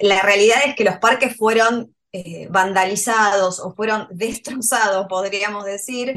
la 0.01 0.21
realidad 0.21 0.59
es 0.65 0.75
que 0.75 0.83
los 0.83 0.97
parques 0.97 1.35
fueron 1.35 1.95
eh, 2.11 2.47
vandalizados 2.49 3.59
o 3.59 3.73
fueron 3.73 4.07
destrozados, 4.11 5.07
podríamos 5.07 5.65
decir, 5.65 6.13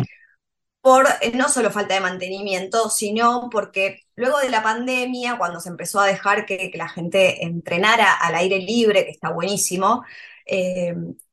por 0.80 1.06
eh, 1.20 1.32
no 1.34 1.48
solo 1.48 1.70
falta 1.70 1.94
de 1.94 2.00
mantenimiento, 2.00 2.90
sino 2.90 3.48
porque 3.50 4.00
luego 4.16 4.38
de 4.40 4.50
la 4.50 4.62
pandemia, 4.62 5.38
cuando 5.38 5.60
se 5.60 5.70
empezó 5.70 6.00
a 6.00 6.06
dejar 6.06 6.46
que, 6.46 6.70
que 6.70 6.78
la 6.78 6.88
gente 6.88 7.44
entrenara 7.44 8.12
al 8.12 8.34
aire 8.34 8.58
libre, 8.58 9.04
que 9.04 9.10
está 9.12 9.30
buenísimo, 9.30 10.04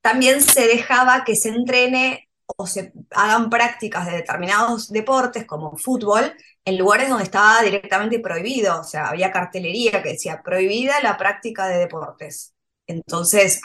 también 0.01 0.41
se 0.41 0.67
dejaba 0.67 1.23
que 1.25 1.35
se 1.35 1.49
entrene 1.49 2.28
o 2.57 2.67
se 2.67 2.93
hagan 3.11 3.49
prácticas 3.49 4.05
de 4.07 4.17
determinados 4.17 4.89
deportes 4.91 5.45
como 5.45 5.77
fútbol 5.77 6.33
en 6.65 6.77
lugares 6.77 7.09
donde 7.09 7.23
estaba 7.23 7.61
directamente 7.61 8.19
prohibido, 8.19 8.81
o 8.81 8.83
sea, 8.83 9.09
había 9.09 9.31
cartelería 9.31 10.03
que 10.03 10.09
decía 10.09 10.41
prohibida 10.43 11.01
la 11.01 11.17
práctica 11.17 11.67
de 11.67 11.77
deportes. 11.79 12.53
Entonces, 12.87 13.61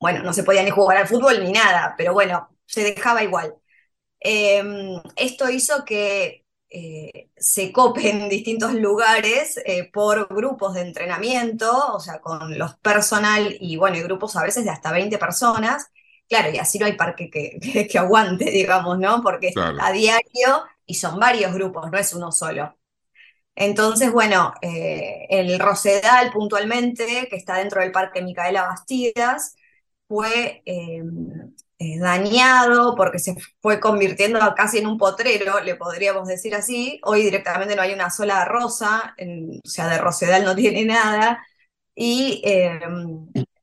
bueno, 0.00 0.22
no 0.22 0.32
se 0.32 0.44
podía 0.44 0.62
ni 0.62 0.70
jugar 0.70 0.98
al 0.98 1.08
fútbol 1.08 1.42
ni 1.44 1.52
nada, 1.52 1.94
pero 1.98 2.12
bueno, 2.12 2.48
se 2.66 2.82
dejaba 2.84 3.22
igual. 3.22 3.54
Eh, 4.20 4.62
esto 5.16 5.50
hizo 5.50 5.84
que 5.84 6.44
eh, 6.70 7.30
se 7.36 7.72
copen 7.72 8.28
distintos 8.28 8.74
lugares 8.74 9.58
eh, 9.64 9.90
por 9.92 10.28
grupos 10.34 10.74
de 10.74 10.82
entrenamiento, 10.82 11.94
o 11.94 12.00
sea, 12.00 12.20
con 12.20 12.58
los 12.58 12.76
personal 12.78 13.56
y 13.60 13.76
bueno, 13.76 13.96
y 13.96 14.02
grupos 14.02 14.36
a 14.36 14.44
veces 14.44 14.64
de 14.64 14.70
hasta 14.70 14.92
20 14.92 15.18
personas, 15.18 15.90
claro, 16.28 16.50
y 16.52 16.58
así 16.58 16.78
no 16.78 16.86
hay 16.86 16.94
parque 16.94 17.30
que, 17.30 17.58
que, 17.62 17.86
que 17.86 17.98
aguante, 17.98 18.50
digamos, 18.50 18.98
¿no? 18.98 19.22
Porque 19.22 19.52
Claro. 19.52 19.78
a 19.78 19.92
diario 19.92 20.64
y 20.86 20.94
son 20.94 21.18
varios 21.20 21.52
grupos, 21.54 21.90
no 21.90 21.98
es 21.98 22.12
uno 22.14 22.32
solo. 22.32 22.74
Entonces, 23.56 24.12
bueno, 24.12 24.54
eh, 24.62 25.26
el 25.30 25.58
Rosedal 25.58 26.30
puntualmente, 26.32 27.26
que 27.28 27.36
está 27.36 27.56
dentro 27.58 27.80
del 27.82 27.92
Parque 27.92 28.22
Micaela 28.22 28.62
Bastidas, 28.68 29.56
fue 30.08 30.62
eh, 30.66 31.02
eh, 31.78 31.98
dañado 31.98 32.94
porque 32.96 33.18
se 33.18 33.36
fue 33.60 33.80
convirtiendo 33.80 34.40
casi 34.56 34.78
en 34.78 34.86
un 34.86 34.98
potrero, 34.98 35.60
le 35.60 35.74
podríamos 35.76 36.28
decir 36.28 36.54
así. 36.54 37.00
Hoy 37.04 37.22
directamente 37.22 37.76
no 37.76 37.82
hay 37.82 37.92
una 37.94 38.10
sola 38.10 38.44
rosa, 38.44 39.14
en- 39.18 39.60
o 39.64 39.68
sea, 39.68 39.88
de 39.88 39.98
Rosedal 39.98 40.44
no 40.44 40.54
tiene 40.56 40.84
nada. 40.84 41.44
Y 41.94 42.42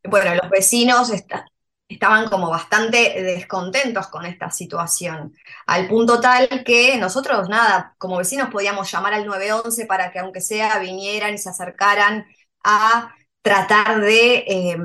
bueno, 0.03 0.35
los 0.35 0.49
vecinos 0.49 1.09
esta- 1.11 1.45
estaban 1.87 2.29
como 2.29 2.49
bastante 2.49 3.21
descontentos 3.21 4.07
con 4.07 4.25
esta 4.25 4.49
situación, 4.51 5.33
al 5.67 5.87
punto 5.87 6.19
tal 6.19 6.63
que 6.65 6.97
nosotros, 6.97 7.47
nada, 7.49 7.95
como 7.97 8.17
vecinos 8.17 8.49
podíamos 8.49 8.91
llamar 8.91 9.13
al 9.13 9.25
911 9.25 9.85
para 9.85 10.11
que 10.11 10.19
aunque 10.19 10.41
sea 10.41 10.79
vinieran 10.79 11.33
y 11.35 11.37
se 11.37 11.49
acercaran 11.49 12.25
a 12.63 13.15
tratar 13.41 14.01
de 14.01 14.37
eh, 14.47 14.77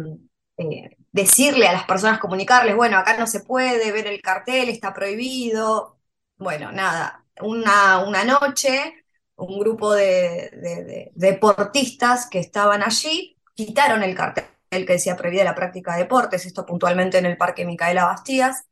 eh, 0.59 0.97
decirle 1.13 1.67
a 1.69 1.73
las 1.73 1.85
personas, 1.85 2.19
comunicarles, 2.21 2.77
bueno, 2.77 2.99
acá 2.99 3.17
no 3.17 3.27
se 3.27 3.41
puede 3.41 3.93
ver 3.93 4.07
el 4.07 4.21
cartel, 4.21 4.69
está 4.69 4.93
prohibido. 4.93 5.99
Bueno, 6.37 6.73
nada, 6.73 7.25
una, 7.41 8.01
una 8.01 8.25
noche, 8.25 9.05
un 9.37 9.59
grupo 9.59 9.95
de 9.95 11.11
deportistas 11.15 12.29
que 12.29 12.41
estaban 12.41 12.83
allí 12.83 13.39
quitaron 13.55 14.03
el 14.03 14.15
cartel 14.15 14.45
que 14.71 14.95
decía 14.95 15.17
prohibida 15.17 15.45
la 15.45 15.55
práctica 15.55 15.93
de 15.95 16.03
deportes, 16.05 16.47
esto 16.47 16.67
puntualmente 16.67 17.19
en 17.19 17.27
el 17.27 17.37
Parque 17.37 17.65
Micaela 17.67 18.07
Bastías, 18.07 18.65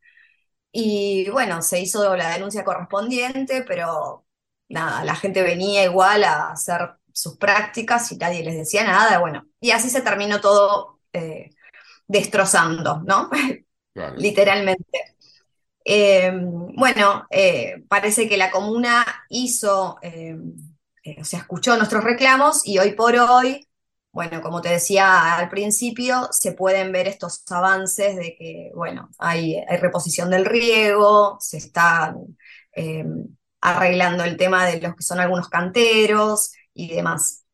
y 0.71 1.29
bueno, 1.31 1.61
se 1.61 1.79
hizo 1.81 2.15
la 2.15 2.31
denuncia 2.31 2.63
correspondiente, 2.63 3.63
pero 3.67 4.25
nada, 4.69 5.03
la 5.03 5.15
gente 5.15 5.41
venía 5.41 5.83
igual 5.85 6.23
a 6.23 6.51
hacer 6.51 6.91
sus 7.13 7.37
prácticas 7.37 8.11
y 8.11 8.17
nadie 8.17 8.43
les 8.43 8.55
decía 8.55 8.83
nada, 8.83 9.19
bueno, 9.19 9.47
y 9.59 9.71
así 9.71 9.89
se 9.89 10.01
terminó 10.01 10.41
todo 10.41 10.99
eh, 11.13 11.51
destrozando, 12.07 13.01
¿no? 13.05 13.29
Claro. 13.93 14.15
Literalmente. 14.17 15.15
Eh, 15.85 16.31
bueno, 16.33 17.25
eh, 17.31 17.83
parece 17.87 18.27
que 18.29 18.37
la 18.37 18.51
comuna 18.51 19.05
hizo, 19.29 19.97
eh, 20.01 20.37
eh, 21.03 21.17
o 21.21 21.25
sea, 21.25 21.39
escuchó 21.39 21.75
nuestros 21.77 22.03
reclamos 22.03 22.65
y 22.67 22.77
hoy 22.79 22.93
por 22.93 23.15
hoy, 23.15 23.67
bueno, 24.11 24.41
como 24.41 24.61
te 24.61 24.69
decía 24.69 25.35
al 25.37 25.49
principio, 25.49 26.27
se 26.31 26.53
pueden 26.53 26.91
ver 26.91 27.07
estos 27.07 27.43
avances 27.51 28.15
de 28.15 28.35
que, 28.37 28.71
bueno, 28.75 29.09
hay, 29.19 29.63
reposición 29.79 30.29
del 30.31 30.45
riego, 30.45 31.37
se 31.39 31.57
está 31.57 32.15
eh, 32.75 33.05
arreglando 33.61 34.23
el 34.23 34.37
tema 34.37 34.65
de 34.65 34.81
los 34.81 34.95
que 34.95 35.03
son 35.03 35.19
algunos 35.19 35.49
canteros 35.49 36.53
y 36.73 36.93
demás. 36.93 37.45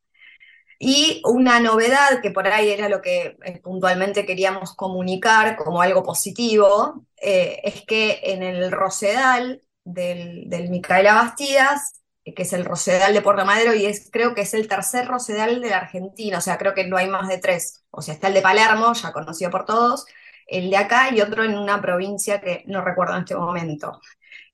Y 0.80 1.22
una 1.26 1.60
novedad 1.60 2.22
que 2.22 2.32
por 2.32 2.48
ahí 2.48 2.70
era 2.70 2.89
lo 2.89 3.02
que 3.02 3.38
eh, 3.44 3.62
puntualmente 3.62 4.26
queríamos 4.26 4.76
comunicar 4.76 5.56
como 5.58 5.82
algo 5.82 6.04
positivo, 6.04 7.06
eh, 7.22 7.62
es 7.63 7.86
que 7.86 8.20
en 8.24 8.44
el 8.44 8.72
Rosedal 8.72 9.62
del, 9.84 10.50
del 10.50 10.70
Micaela 10.70 11.15
Bastidas, 11.15 12.02
que 12.33 12.43
es 12.43 12.53
el 12.53 12.65
Rosedal 12.65 13.13
de 13.13 13.21
Puerto 13.21 13.45
Madero, 13.45 13.73
y 13.75 13.85
es, 13.85 14.09
creo 14.11 14.33
que 14.33 14.41
es 14.41 14.53
el 14.53 14.67
tercer 14.67 15.07
Rosedal 15.07 15.61
de 15.61 15.69
la 15.69 15.77
Argentina, 15.77 16.39
o 16.39 16.41
sea, 16.41 16.57
creo 16.57 16.73
que 16.73 16.85
no 16.88 16.97
hay 16.97 17.07
más 17.07 17.27
de 17.27 17.38
tres. 17.38 17.83
O 17.91 18.01
sea, 18.01 18.13
está 18.15 18.27
el 18.29 18.33
de 18.33 18.41
Palermo, 18.41 18.93
ya 18.93 19.11
conocido 19.13 19.51
por 19.51 19.65
todos, 19.65 20.05
el 20.47 20.69
de 20.69 20.77
acá 20.77 21.13
y 21.13 21.21
otro 21.21 21.43
en 21.43 21.57
una 21.57 21.81
provincia 21.81 22.41
que 22.41 22.63
no 22.67 22.81
recuerdo 22.81 23.13
en 23.15 23.21
este 23.21 23.35
momento. 23.35 23.99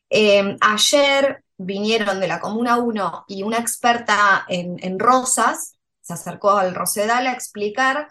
Eh, 0.10 0.57
ayer 0.62 1.43
vinieron 1.57 2.19
de 2.19 2.27
la 2.27 2.39
Comuna 2.39 2.77
1 2.77 3.25
y 3.27 3.43
una 3.43 3.57
experta 3.57 4.45
en, 4.49 4.77
en 4.84 4.99
rosas 4.99 5.77
se 6.01 6.13
acercó 6.13 6.51
al 6.51 6.75
Rosedal 6.75 7.27
a 7.27 7.34
explicar 7.34 8.10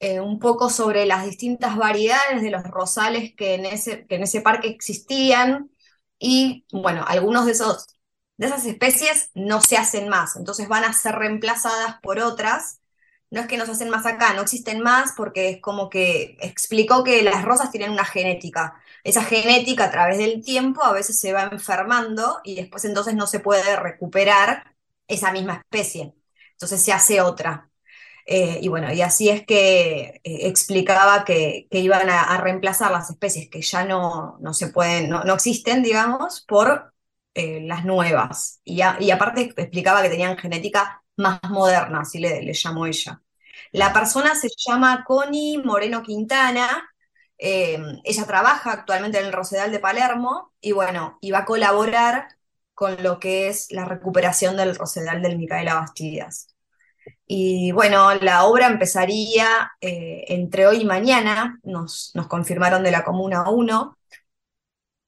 eh, 0.00 0.20
un 0.20 0.38
poco 0.38 0.68
sobre 0.68 1.06
las 1.06 1.24
distintas 1.24 1.76
variedades 1.76 2.42
de 2.42 2.50
los 2.50 2.64
rosales 2.64 3.34
que 3.36 3.54
en 3.54 3.66
ese, 3.66 4.06
que 4.06 4.16
en 4.16 4.24
ese 4.24 4.40
parque 4.40 4.68
existían 4.68 5.70
y 6.18 6.66
bueno, 6.72 7.04
algunos 7.06 7.46
de 7.46 7.52
esos 7.52 7.86
de 8.36 8.46
esas 8.46 8.66
especies 8.66 9.30
no 9.34 9.60
se 9.60 9.76
hacen 9.76 10.08
más, 10.08 10.36
entonces 10.36 10.68
van 10.68 10.84
a 10.84 10.92
ser 10.92 11.14
reemplazadas 11.16 12.00
por 12.02 12.18
otras. 12.20 12.80
No 13.30 13.40
es 13.40 13.46
que 13.48 13.56
no 13.56 13.66
se 13.66 13.72
hacen 13.72 13.90
más 13.90 14.06
acá, 14.06 14.32
no 14.34 14.42
existen 14.42 14.80
más 14.80 15.12
porque 15.16 15.48
es 15.50 15.60
como 15.60 15.90
que 15.90 16.36
explicó 16.40 17.02
que 17.02 17.22
las 17.22 17.44
rosas 17.44 17.70
tienen 17.72 17.90
una 17.90 18.04
genética. 18.04 18.80
Esa 19.02 19.24
genética 19.24 19.86
a 19.86 19.90
través 19.90 20.18
del 20.18 20.44
tiempo 20.44 20.84
a 20.84 20.92
veces 20.92 21.18
se 21.18 21.32
va 21.32 21.44
enfermando 21.44 22.40
y 22.44 22.54
después 22.56 22.84
entonces 22.84 23.14
no 23.14 23.26
se 23.26 23.40
puede 23.40 23.76
recuperar 23.76 24.76
esa 25.08 25.32
misma 25.32 25.54
especie. 25.54 26.14
Entonces 26.52 26.82
se 26.82 26.92
hace 26.92 27.20
otra. 27.22 27.70
Eh, 28.26 28.58
y 28.62 28.68
bueno, 28.68 28.92
y 28.92 29.02
así 29.02 29.28
es 29.28 29.44
que 29.46 30.20
eh, 30.24 30.48
explicaba 30.48 31.24
que, 31.24 31.68
que 31.70 31.80
iban 31.80 32.08
a, 32.10 32.22
a 32.24 32.38
reemplazar 32.40 32.90
las 32.92 33.10
especies 33.10 33.50
que 33.50 33.60
ya 33.62 33.84
no, 33.84 34.38
no 34.40 34.54
se 34.54 34.68
pueden, 34.68 35.10
no, 35.10 35.24
no 35.24 35.34
existen, 35.34 35.82
digamos, 35.82 36.42
por 36.48 36.93
eh, 37.34 37.60
las 37.64 37.84
nuevas. 37.84 38.60
Y, 38.64 38.80
y 39.00 39.10
aparte 39.10 39.52
explicaba 39.56 40.02
que 40.02 40.10
tenían 40.10 40.38
genética 40.38 41.02
más 41.16 41.40
moderna, 41.50 42.00
así 42.00 42.18
le, 42.18 42.42
le 42.42 42.52
llamó 42.54 42.86
ella. 42.86 43.20
La 43.72 43.92
persona 43.92 44.34
se 44.34 44.48
llama 44.56 45.04
Connie 45.04 45.58
Moreno 45.58 46.02
Quintana. 46.02 46.68
eh, 47.38 47.78
ella 48.04 48.26
trabaja 48.26 48.72
actualmente 48.72 49.18
en 49.18 49.26
el 49.26 49.32
Rosedal 49.32 49.70
de 49.72 49.80
Palermo 49.80 50.52
y 50.60 50.72
bueno, 50.72 51.18
y 51.20 51.30
va 51.32 51.38
a 51.40 51.44
colaborar 51.44 52.28
con 52.74 53.02
lo 53.02 53.18
que 53.20 53.48
es 53.48 53.68
la 53.70 53.84
recuperación 53.84 54.56
del 54.56 54.76
Rosedal 54.76 55.22
del 55.22 55.38
Micaela 55.38 55.74
Bastidas. 55.74 56.48
Y 57.26 57.72
bueno, 57.72 58.14
la 58.16 58.44
obra 58.44 58.66
empezaría 58.66 59.72
eh, 59.80 60.24
entre 60.28 60.66
hoy 60.66 60.82
y 60.82 60.84
mañana, 60.84 61.58
nos, 61.62 62.10
nos 62.14 62.26
confirmaron 62.28 62.82
de 62.82 62.90
la 62.90 63.04
Comuna 63.04 63.48
1. 63.50 63.98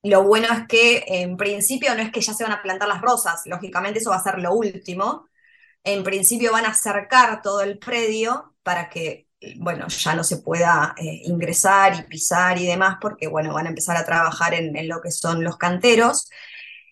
Lo 0.02 0.22
bueno 0.24 0.48
es 0.52 0.66
que 0.68 1.04
en 1.08 1.36
principio 1.36 1.94
no 1.94 2.02
es 2.02 2.12
que 2.12 2.20
ya 2.20 2.32
se 2.34 2.44
van 2.44 2.52
a 2.52 2.62
plantar 2.62 2.88
las 2.88 3.00
rosas, 3.02 3.42
lógicamente 3.46 3.98
eso 3.98 4.10
va 4.10 4.16
a 4.16 4.22
ser 4.22 4.38
lo 4.38 4.52
último. 4.54 5.26
En 5.84 6.04
principio 6.04 6.52
van 6.52 6.66
a 6.66 6.74
cercar 6.74 7.42
todo 7.42 7.62
el 7.62 7.78
predio 7.78 8.54
para 8.62 8.90
que, 8.90 9.28
bueno, 9.58 9.88
ya 9.88 10.14
no 10.14 10.24
se 10.24 10.38
pueda 10.38 10.94
eh, 10.98 11.22
ingresar 11.24 11.96
y 12.00 12.02
pisar 12.04 12.58
y 12.58 12.66
demás, 12.66 12.98
porque, 13.00 13.28
bueno, 13.28 13.54
van 13.54 13.66
a 13.66 13.70
empezar 13.70 13.96
a 13.96 14.04
trabajar 14.06 14.54
en, 14.54 14.76
en 14.76 14.88
lo 14.88 15.00
que 15.02 15.10
son 15.12 15.44
los 15.44 15.56
canteros. 15.58 16.28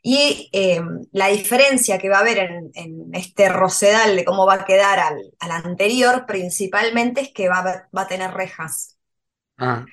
Y 0.03 0.51
eh, 0.53 0.81
la 1.13 1.29
diferencia 1.29 1.99
que 1.99 2.09
va 2.11 2.19
a 2.19 2.21
haber 2.21 2.39
en, 2.39 2.71
en 2.75 3.15
este 3.15 3.49
rosedal 3.49 4.17
de 4.17 4.25
cómo 4.25 4.47
va 4.47 4.55
a 4.55 4.65
quedar 4.67 4.99
al, 5.01 5.19
al 5.41 5.51
anterior, 5.53 6.27
principalmente 6.27 7.23
es 7.23 7.33
que 7.33 7.49
va 7.49 7.89
va 7.97 8.03
a 8.03 8.09
tener 8.09 8.33
rejas. 8.33 8.99
Ah, 9.59 9.85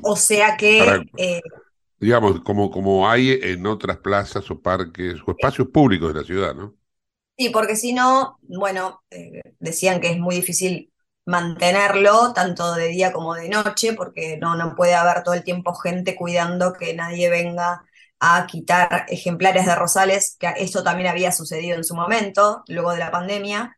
O 0.00 0.16
sea 0.16 0.56
que 0.56 1.06
eh, 1.16 1.40
digamos, 2.00 2.40
como, 2.42 2.70
como 2.70 3.08
hay 3.08 3.32
en 3.42 3.66
otras 3.66 3.98
plazas 3.98 4.50
o 4.50 4.60
parques 4.60 5.16
o 5.26 5.32
espacios 5.32 5.68
públicos 5.68 6.12
de 6.14 6.20
la 6.20 6.26
ciudad, 6.26 6.54
¿no? 6.54 6.76
Sí, 7.36 7.50
porque 7.50 7.76
si 7.76 7.92
no, 7.92 8.38
bueno, 8.42 9.02
eh, 9.10 9.42
decían 9.60 10.00
que 10.00 10.10
es 10.10 10.18
muy 10.18 10.34
difícil 10.36 10.92
mantenerlo 11.24 12.32
tanto 12.32 12.74
de 12.74 12.88
día 12.88 13.12
como 13.12 13.34
de 13.34 13.48
noche, 13.48 13.92
porque 13.92 14.38
no, 14.38 14.56
no 14.56 14.74
puede 14.74 14.94
haber 14.94 15.22
todo 15.22 15.34
el 15.34 15.44
tiempo 15.44 15.74
gente 15.74 16.16
cuidando 16.16 16.72
que 16.72 16.94
nadie 16.94 17.30
venga 17.30 17.84
a 18.18 18.46
quitar 18.48 19.06
ejemplares 19.08 19.66
de 19.66 19.74
rosales, 19.76 20.36
que 20.40 20.48
esto 20.56 20.82
también 20.82 21.08
había 21.08 21.30
sucedido 21.30 21.76
en 21.76 21.84
su 21.84 21.94
momento, 21.94 22.64
luego 22.66 22.90
de 22.92 22.98
la 22.98 23.12
pandemia. 23.12 23.76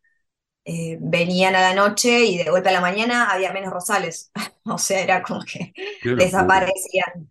Eh, 0.64 0.98
venían 1.00 1.56
a 1.56 1.60
la 1.62 1.74
noche 1.74 2.24
y 2.26 2.38
de 2.38 2.50
golpe 2.50 2.68
a 2.70 2.72
la 2.72 2.80
mañana 2.82 3.30
había 3.30 3.52
menos 3.52 3.72
rosales. 3.72 4.30
O 4.64 4.78
sea, 4.78 5.00
era 5.00 5.22
como 5.22 5.42
que 5.44 5.72
desaparecían. 6.14 7.30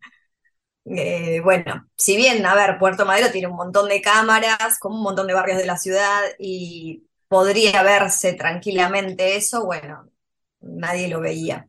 Eh, 0.92 1.40
bueno, 1.44 1.88
si 1.96 2.16
bien, 2.18 2.46
a 2.46 2.56
ver, 2.56 2.80
Puerto 2.80 3.06
Madero 3.06 3.32
tiene 3.32 3.48
un 3.48 3.56
montón 3.56 3.90
de 3.90 4.02
cámaras, 4.02 4.80
como 4.80 4.96
un 4.96 5.04
montón 5.04 5.28
de 5.28 5.34
barrios 5.36 5.58
de 5.60 5.66
la 5.68 5.78
ciudad 5.78 6.22
y 6.40 7.08
podría 7.28 7.84
verse 7.84 8.34
tranquilamente 8.34 9.36
eso, 9.36 9.66
bueno, 9.66 10.10
nadie 10.62 11.08
lo 11.08 11.20
veía. 11.22 11.68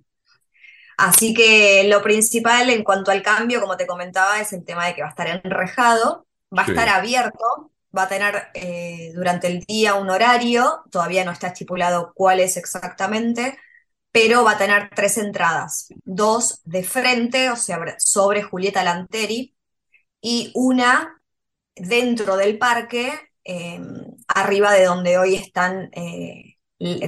Así 0.96 1.34
que 1.34 1.84
lo 1.88 2.02
principal 2.02 2.70
en 2.70 2.84
cuanto 2.84 3.10
al 3.10 3.22
cambio, 3.22 3.60
como 3.60 3.76
te 3.76 3.86
comentaba, 3.86 4.40
es 4.40 4.52
el 4.52 4.64
tema 4.64 4.86
de 4.86 4.94
que 4.94 5.02
va 5.02 5.08
a 5.08 5.10
estar 5.10 5.28
enrejado, 5.28 6.26
va 6.56 6.62
a 6.62 6.66
estar 6.66 6.88
abierto, 6.88 7.72
va 7.96 8.04
a 8.04 8.08
tener 8.08 8.48
eh, 8.54 9.12
durante 9.14 9.46
el 9.48 9.60
día 9.60 9.94
un 9.94 10.10
horario, 10.10 10.82
todavía 10.90 11.24
no 11.24 11.32
está 11.32 11.48
estipulado 11.48 12.12
cuál 12.14 12.40
es 12.40 12.56
exactamente, 12.56 13.58
pero 14.12 14.44
va 14.44 14.52
a 14.52 14.58
tener 14.58 14.90
tres 14.94 15.18
entradas, 15.18 15.88
dos 16.04 16.60
de 16.64 16.82
frente, 16.82 17.50
o 17.50 17.56
sea, 17.56 17.78
sobre 17.98 18.42
Julieta 18.42 18.82
Lanteri, 18.82 19.54
y 20.20 20.50
una 20.54 21.20
dentro 21.74 22.36
del 22.36 22.58
parque, 22.58 23.12
eh, 23.44 23.80
arriba 24.28 24.72
de 24.72 24.84
donde 24.84 25.18
hoy 25.18 25.34
están, 25.34 25.90
eh, 25.92 26.58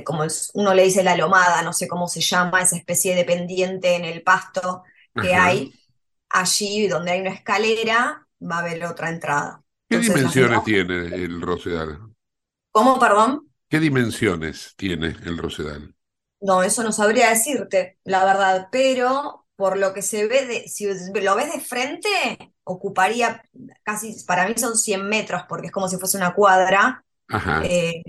como 0.04 0.24
uno 0.54 0.74
le 0.74 0.84
dice 0.84 1.02
la 1.02 1.16
lomada, 1.16 1.62
no 1.62 1.72
sé 1.72 1.88
cómo 1.88 2.08
se 2.08 2.20
llama, 2.20 2.62
esa 2.62 2.76
especie 2.76 3.14
de 3.14 3.24
pendiente 3.24 3.96
en 3.96 4.04
el 4.04 4.22
pasto 4.22 4.82
que 5.20 5.34
Ajá. 5.34 5.46
hay, 5.46 5.72
allí 6.28 6.88
donde 6.88 7.12
hay 7.12 7.20
una 7.20 7.30
escalera 7.30 8.26
va 8.40 8.56
a 8.56 8.58
haber 8.60 8.84
otra 8.84 9.10
entrada. 9.10 9.62
¿Qué 9.88 9.96
Entonces, 9.96 10.14
dimensiones 10.16 10.64
tiene 10.64 10.94
el 11.14 11.40
Rosedal? 11.40 12.00
¿Cómo, 12.70 12.98
perdón? 12.98 13.48
¿Qué 13.68 13.78
dimensiones 13.80 14.74
tiene 14.76 15.08
el 15.24 15.38
Rosedal? 15.38 15.94
No, 16.42 16.62
eso 16.64 16.82
no 16.82 16.92
sabría 16.92 17.30
decirte, 17.30 17.98
la 18.04 18.24
verdad, 18.24 18.68
pero 18.72 19.46
por 19.56 19.78
lo 19.78 19.94
que 19.94 20.02
se 20.02 20.26
ve, 20.26 20.46
de, 20.46 20.68
si 20.68 20.86
lo 20.86 21.36
ves 21.36 21.52
de 21.52 21.60
frente, 21.60 22.08
ocuparía 22.64 23.42
casi, 23.84 24.16
para 24.26 24.48
mí 24.48 24.54
son 24.56 24.76
100 24.76 25.08
metros, 25.08 25.42
porque 25.48 25.66
es 25.68 25.72
como 25.72 25.88
si 25.88 25.98
fuese 25.98 26.16
una 26.16 26.34
cuadra. 26.34 27.04
Ajá. 27.28 27.62
Eh, 27.64 28.02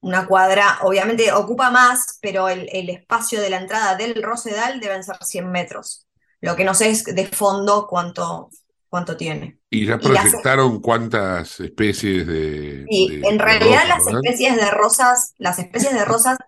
una 0.00 0.26
cuadra, 0.26 0.78
obviamente 0.82 1.32
ocupa 1.32 1.70
más, 1.70 2.18
pero 2.20 2.48
el, 2.48 2.68
el 2.72 2.90
espacio 2.90 3.40
de 3.40 3.50
la 3.50 3.58
entrada 3.58 3.96
del 3.96 4.22
Rosedal 4.22 4.80
deben 4.80 5.02
ser 5.04 5.16
100 5.22 5.50
metros. 5.50 6.06
Lo 6.42 6.56
que 6.56 6.64
no 6.64 6.74
sé 6.74 6.90
es 6.90 7.04
de 7.04 7.26
fondo 7.26 7.86
cuánto, 7.88 8.50
cuánto 8.90 9.16
tiene. 9.16 9.58
¿Y 9.70 9.86
ya 9.86 9.98
y 10.00 10.10
las- 10.10 10.32
proyectaron 10.32 10.80
cuántas 10.80 11.58
especies 11.60 12.26
de, 12.26 12.90
en 13.22 13.38
de 13.38 13.38
realidad 13.38 13.58
rosas, 13.58 13.88
las 13.88 14.04
verdad? 14.04 14.20
especies 14.22 14.56
de 14.56 14.70
rosas, 14.70 15.34
las 15.38 15.58
especies 15.58 15.92
de 15.94 16.04
rosas 16.04 16.38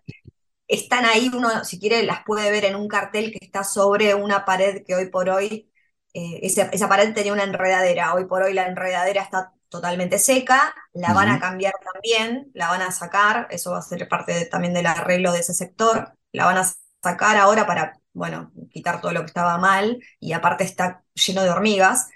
están 0.69 1.05
ahí, 1.05 1.31
uno 1.35 1.65
si 1.65 1.79
quiere 1.81 2.03
las 2.05 2.25
puede 2.25 2.51
ver 2.51 2.65
en 2.65 2.77
un 2.77 2.89
cartel 2.89 3.33
que 3.33 3.45
está 3.45 3.65
sobre 3.65 4.15
una 4.15 4.45
pared 4.45 4.85
que 4.87 4.95
hoy 4.95 5.09
por 5.11 5.29
hoy, 5.31 5.71
eh, 6.15 6.41
esa, 6.43 6.63
esa 6.67 6.89
pared 6.89 7.15
tenía 7.15 7.33
una 7.33 7.45
enredadera, 7.45 8.15
hoy 8.15 8.25
por 8.27 8.43
hoy 8.43 8.53
la 8.55 8.67
enredadera 8.67 9.23
está 9.23 9.53
totalmente 9.69 10.19
seca, 10.19 10.75
la 10.93 11.13
van 11.15 11.29
a 11.29 11.39
cambiar 11.41 11.75
también, 11.93 12.51
la 12.55 12.69
van 12.69 12.83
a 12.83 12.91
sacar, 12.93 13.49
eso 13.51 13.73
va 13.73 13.79
a 13.79 13.83
ser 13.83 14.09
parte 14.09 14.33
de- 14.35 14.47
también 14.47 14.75
del 14.75 14.87
arreglo 14.87 15.33
de 15.33 15.41
ese 15.41 15.55
sector, 15.55 16.13
la 16.33 16.47
van 16.47 16.59
a 16.59 16.73
sacar 17.03 17.37
ahora 17.37 17.67
para, 17.67 18.01
bueno, 18.13 18.53
quitar 18.71 19.01
todo 19.01 19.13
lo 19.13 19.21
que 19.21 19.27
estaba 19.27 19.59
mal 19.59 20.01
y 20.21 20.33
aparte 20.33 20.65
está 20.65 21.03
lleno 21.15 21.43
de 21.43 21.51
hormigas. 21.51 22.09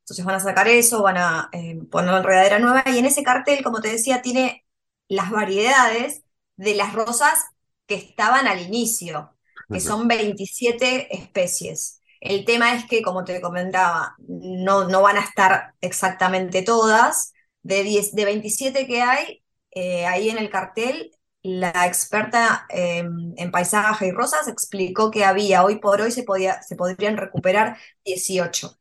Entonces 0.00 0.24
van 0.24 0.36
a 0.36 0.40
sacar 0.40 0.68
eso, 0.68 1.02
van 1.02 1.18
a 1.18 1.48
eh, 1.52 1.78
poner 1.90 2.12
la 2.12 2.18
enredadera 2.18 2.58
nueva 2.58 2.82
y 2.86 2.98
en 2.98 3.06
ese 3.06 3.22
cartel, 3.22 3.62
como 3.62 3.80
te 3.80 3.88
decía, 3.88 4.22
tiene 4.22 4.64
las 5.08 5.30
variedades 5.30 6.22
de 6.56 6.74
las 6.74 6.94
rosas 6.94 7.44
que 7.88 7.96
estaban 7.96 8.46
al 8.46 8.60
inicio, 8.60 9.34
que 9.68 9.80
son 9.80 10.06
27 10.06 11.16
especies. 11.16 12.00
El 12.20 12.44
tema 12.44 12.74
es 12.74 12.86
que, 12.86 13.02
como 13.02 13.24
te 13.24 13.40
comentaba, 13.40 14.14
no, 14.18 14.88
no 14.88 15.02
van 15.02 15.16
a 15.16 15.24
estar 15.24 15.74
exactamente 15.80 16.62
todas. 16.62 17.32
De, 17.62 17.82
10 17.82 18.14
de 18.14 18.24
27 18.24 18.86
que 18.86 19.02
hay, 19.02 19.42
eh, 19.72 20.06
ahí 20.06 20.30
en 20.30 20.38
el 20.38 20.48
cartel, 20.48 21.10
la 21.42 21.86
experta 21.86 22.66
eh, 22.70 22.98
en 23.36 23.50
paisaje 23.50 24.08
y 24.08 24.10
rosas 24.12 24.48
explicó 24.48 25.10
que 25.10 25.24
había, 25.24 25.64
hoy 25.64 25.80
por 25.80 26.00
hoy 26.00 26.12
se 26.12 26.22
podía, 26.22 26.62
se 26.62 26.76
podrían 26.76 27.16
recuperar 27.16 27.76
18 28.04 28.78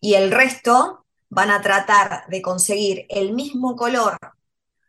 y 0.00 0.14
el 0.14 0.30
resto 0.30 1.06
van 1.28 1.50
a 1.50 1.60
tratar 1.60 2.26
de 2.28 2.42
conseguir 2.42 3.06
el 3.08 3.32
mismo 3.34 3.76
color 3.76 4.18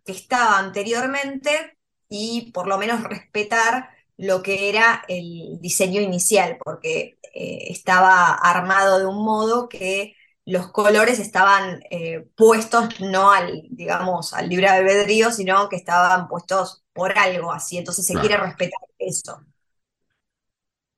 que 0.06 0.12
estaba 0.12 0.58
anteriormente 0.58 1.78
y 2.10 2.52
por 2.52 2.68
lo 2.68 2.78
menos 2.78 3.04
respetar 3.04 3.90
lo 4.18 4.42
que 4.44 4.70
era 4.70 5.04
el 5.08 5.60
diseño 5.62 6.02
inicial, 6.02 6.58
porque 6.64 7.20
eh, 7.34 7.68
estaba 7.70 8.34
armado 8.34 9.00
de 9.00 9.06
un 9.06 9.24
modo 9.24 9.70
que 9.70 10.16
los 10.46 10.72
colores 10.72 11.20
estaban 11.20 11.82
eh, 11.92 12.28
puestos 12.36 13.00
no 13.02 13.32
al, 13.32 13.64
digamos, 13.70 14.34
al 14.34 14.50
libre 14.50 14.68
albedrío, 14.68 15.32
sino 15.32 15.70
que 15.70 15.76
estaban 15.78 16.28
puestos 16.28 16.84
por 16.94 17.18
algo 17.18 17.52
así, 17.54 17.78
entonces 17.78 18.06
se 18.06 18.18
Claro. 18.18 18.20
quiere 18.20 18.38
respetar 18.38 18.80
eso. 18.98 19.42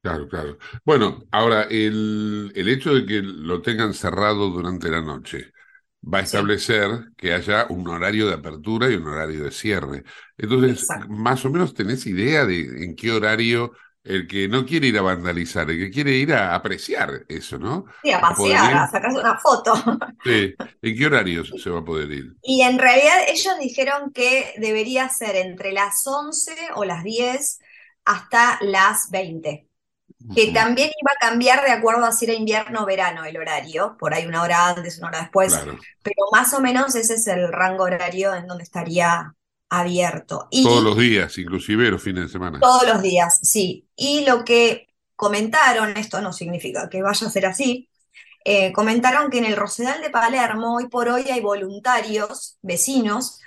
Claro, 0.02 0.28
claro. 0.28 0.58
Bueno, 0.84 1.20
ahora, 1.32 1.64
el, 1.70 2.52
el 2.56 2.70
hecho 2.70 2.92
de 2.96 3.06
que 3.06 3.22
lo 3.22 3.62
tengan 3.62 3.94
cerrado 3.94 4.50
durante 4.50 4.90
la 4.90 5.00
noche 5.02 5.52
va 6.04 6.20
a 6.20 6.24
Sí. 6.24 6.38
establecer 6.38 6.90
que 7.18 7.34
haya 7.34 7.68
un 7.70 7.88
horario 7.88 8.28
de 8.28 8.34
apertura 8.36 8.90
y 8.90 8.96
un 8.96 9.08
horario 9.08 9.44
de 9.44 9.52
cierre. 9.52 10.04
Entonces, 10.38 10.80
Exacto. 10.80 11.08
más 11.08 11.46
o 11.46 11.50
menos 11.52 11.74
tenés 11.74 12.06
idea 12.08 12.46
de 12.46 12.62
en 12.86 12.96
qué 12.96 13.12
horario 13.12 13.72
el 14.04 14.28
que 14.28 14.48
no 14.48 14.66
quiere 14.66 14.88
ir 14.88 14.98
a 14.98 15.02
vandalizar, 15.04 15.70
el 15.70 15.78
que 15.78 15.92
quiere 15.92 16.14
ir 16.18 16.34
a 16.34 16.56
apreciar 16.56 17.26
eso, 17.30 17.60
¿no? 17.60 17.86
Sí, 18.04 18.12
a 18.12 18.20
¿Va 18.22 18.30
a 18.30 18.36
poder 18.36 18.58
pasear, 18.58 18.74
a 18.76 18.88
sacarse 18.90 19.20
una 19.20 19.38
foto. 19.40 19.74
Sí. 20.24 20.56
¿En 20.82 20.98
qué 20.98 21.06
horarios 21.06 21.54
se 21.58 21.70
va 21.70 21.80
a 21.80 21.86
poder 21.86 22.12
ir? 22.12 22.36
Y 22.42 22.62
en 22.64 22.80
realidad 22.80 23.16
ellos 23.28 23.54
dijeron 23.60 24.12
que 24.14 24.54
debería 24.58 25.10
ser 25.10 25.36
entre 25.36 25.72
las 25.72 26.06
11 26.08 26.56
o 26.76 26.86
las 26.86 27.04
10 27.04 27.60
hasta 28.06 28.58
las 28.62 29.10
20, 29.12 29.68
que 30.34 30.52
también 30.52 30.90
iba 31.02 31.12
a 31.16 31.20
cambiar 31.30 31.64
de 31.66 31.72
acuerdo 31.72 32.06
a 32.06 32.12
si 32.12 32.26
era 32.26 32.34
invierno 32.34 32.84
o 32.84 32.86
verano 32.86 33.26
el 33.26 33.38
horario, 33.38 33.98
por 34.00 34.14
ahí 34.14 34.26
una 34.26 34.44
hora 34.44 34.70
antes, 34.70 34.98
una 35.00 35.10
hora 35.10 35.20
después, 35.22 35.54
Claro. 35.54 35.80
pero 36.04 36.16
más 36.32 36.54
o 36.54 36.62
menos 36.62 36.96
ese 36.96 37.16
es 37.16 37.28
el 37.28 37.52
rango 37.52 37.84
horario 37.84 38.34
en 38.36 38.48
donde 38.48 38.64
estaría 38.64 39.36
abierto. 39.70 40.48
Y 40.52 40.64
Todos 40.64 40.84
los 40.84 40.98
días, 40.98 41.38
inclusive 41.38 41.90
los 41.92 42.02
fines 42.02 42.24
de 42.24 42.30
semana. 42.30 42.60
todos 42.60 42.88
los 42.88 43.02
días, 43.02 43.40
sí. 43.44 43.88
Y 43.96 44.26
lo 44.26 44.44
que 44.46 44.88
comentaron, 45.16 45.98
esto 45.98 46.22
no 46.22 46.34
significa 46.34 46.90
que 46.90 47.02
vaya 47.02 47.28
a 47.28 47.30
ser 47.30 47.46
así, 47.46 47.90
eh, 48.46 48.72
comentaron 48.74 49.30
que 49.32 49.40
en 49.40 49.46
el 49.46 49.56
Rosedal 49.58 50.02
de 50.02 50.10
Palermo 50.10 50.76
hoy 50.78 50.90
por 50.90 51.10
hoy 51.10 51.24
hay 51.32 51.42
voluntarios, 51.42 52.58
vecinos, 52.62 53.40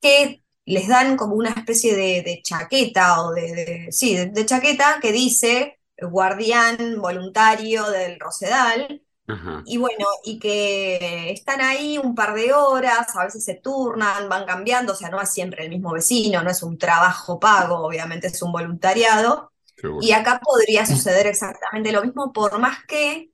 que 0.00 0.42
les 0.66 0.88
dan 0.88 1.16
como 1.16 1.34
una 1.34 1.50
especie 1.50 1.94
de, 1.96 2.22
de 2.22 2.40
chaqueta 2.42 3.22
o 3.22 3.32
de, 3.32 3.42
de- 3.54 3.92
sí, 3.92 4.16
de, 4.16 4.26
de 4.26 4.46
chaqueta 4.46 4.98
que 5.02 5.12
dice 5.12 5.78
guardián 6.10 7.00
voluntario 7.00 7.88
del 7.90 8.18
Rosedal. 8.20 9.02
Ajá. 9.28 9.62
Y 9.66 9.76
bueno, 9.78 10.04
y 10.24 10.38
que 10.38 11.30
están 11.30 11.60
ahí 11.60 11.96
un 11.98 12.14
par 12.14 12.34
de 12.34 12.52
horas, 12.52 13.14
a 13.16 13.24
veces 13.24 13.44
se 13.44 13.54
turnan, 13.54 14.28
van 14.28 14.44
cambiando, 14.44 14.92
o 14.92 14.96
sea, 14.96 15.10
no 15.10 15.20
es 15.20 15.32
siempre 15.32 15.64
el 15.64 15.70
mismo 15.70 15.92
vecino, 15.92 16.42
no 16.42 16.50
es 16.50 16.62
un 16.62 16.76
trabajo 16.76 17.38
pago, 17.38 17.78
obviamente 17.78 18.26
es 18.26 18.42
un 18.42 18.52
voluntariado. 18.52 19.52
Y 20.00 20.12
acá 20.12 20.40
podría 20.42 20.86
suceder 20.86 21.26
exactamente 21.26 21.90
lo 21.90 22.02
mismo, 22.02 22.32
por 22.32 22.58
más 22.58 22.84
que 22.86 23.30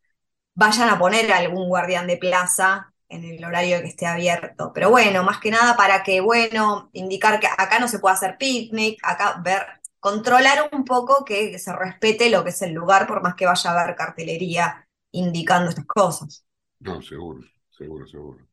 vayan 0.54 0.88
a 0.88 0.98
poner 0.98 1.30
algún 1.32 1.68
guardián 1.68 2.06
de 2.06 2.16
plaza 2.16 2.92
en 3.08 3.24
el 3.24 3.44
horario 3.44 3.80
que 3.80 3.88
esté 3.88 4.06
abierto. 4.06 4.72
Pero 4.74 4.90
bueno, 4.90 5.22
más 5.22 5.38
que 5.38 5.50
nada 5.50 5.76
para 5.76 6.02
que, 6.02 6.20
bueno, 6.20 6.90
indicar 6.92 7.40
que 7.40 7.46
acá 7.46 7.78
no 7.78 7.88
se 7.88 7.98
puede 7.98 8.14
hacer 8.14 8.36
picnic, 8.38 8.98
acá 9.02 9.40
ver, 9.42 9.77
controlar 10.10 10.68
un 10.72 10.84
poco 10.84 11.24
que 11.24 11.58
se 11.58 11.72
respete 11.72 12.30
lo 12.30 12.44
que 12.44 12.50
es 12.50 12.62
el 12.62 12.72
lugar, 12.72 13.06
por 13.06 13.22
más 13.22 13.34
que 13.34 13.46
vaya 13.46 13.70
a 13.70 13.80
haber 13.82 13.96
cartelería 13.96 14.88
indicando 15.12 15.70
estas 15.70 15.86
cosas. 15.86 16.44
No, 16.80 17.02
seguro, 17.02 17.42
seguro, 17.70 18.06
seguro. 18.06 18.46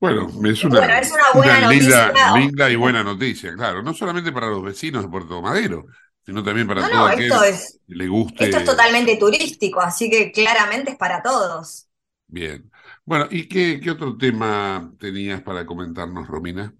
Bueno, 0.00 0.28
es 0.46 0.64
una, 0.64 0.80
bueno, 0.80 0.94
es 0.94 1.10
una 1.12 1.22
buena 1.34 1.58
una 1.58 1.68
linda, 1.68 2.12
noticia. 2.12 2.30
linda 2.30 2.70
y 2.70 2.76
buena 2.76 3.04
noticia, 3.04 3.54
claro. 3.54 3.82
No 3.82 3.94
solamente 3.94 4.32
para 4.32 4.48
los 4.48 4.62
vecinos 4.62 5.04
de 5.04 5.10
Puerto 5.10 5.42
Madero, 5.42 5.86
sino 6.24 6.42
también 6.44 6.68
para 6.68 6.82
No, 6.82 6.88
todo 6.88 7.06
no, 7.06 7.06
aquel 7.06 7.32
esto 7.32 7.42
es, 7.44 7.80
que 7.88 7.94
le 7.96 8.08
guste. 8.08 8.44
esto 8.44 8.58
es 8.58 8.64
totalmente 8.64 9.16
turístico, 9.16 9.80
así 9.80 10.10
que 10.10 10.32
claramente 10.32 10.92
es 10.92 10.96
para 10.98 11.22
todos. 11.22 11.88
Bien. 12.26 12.70
Bueno, 13.04 13.26
¿y 13.30 13.48
qué, 13.48 13.80
qué 13.82 13.90
otro 13.90 14.16
tema 14.16 14.92
tenías 14.98 15.42
para 15.42 15.64
comentarnos, 15.66 16.26
Romina? 16.26 16.74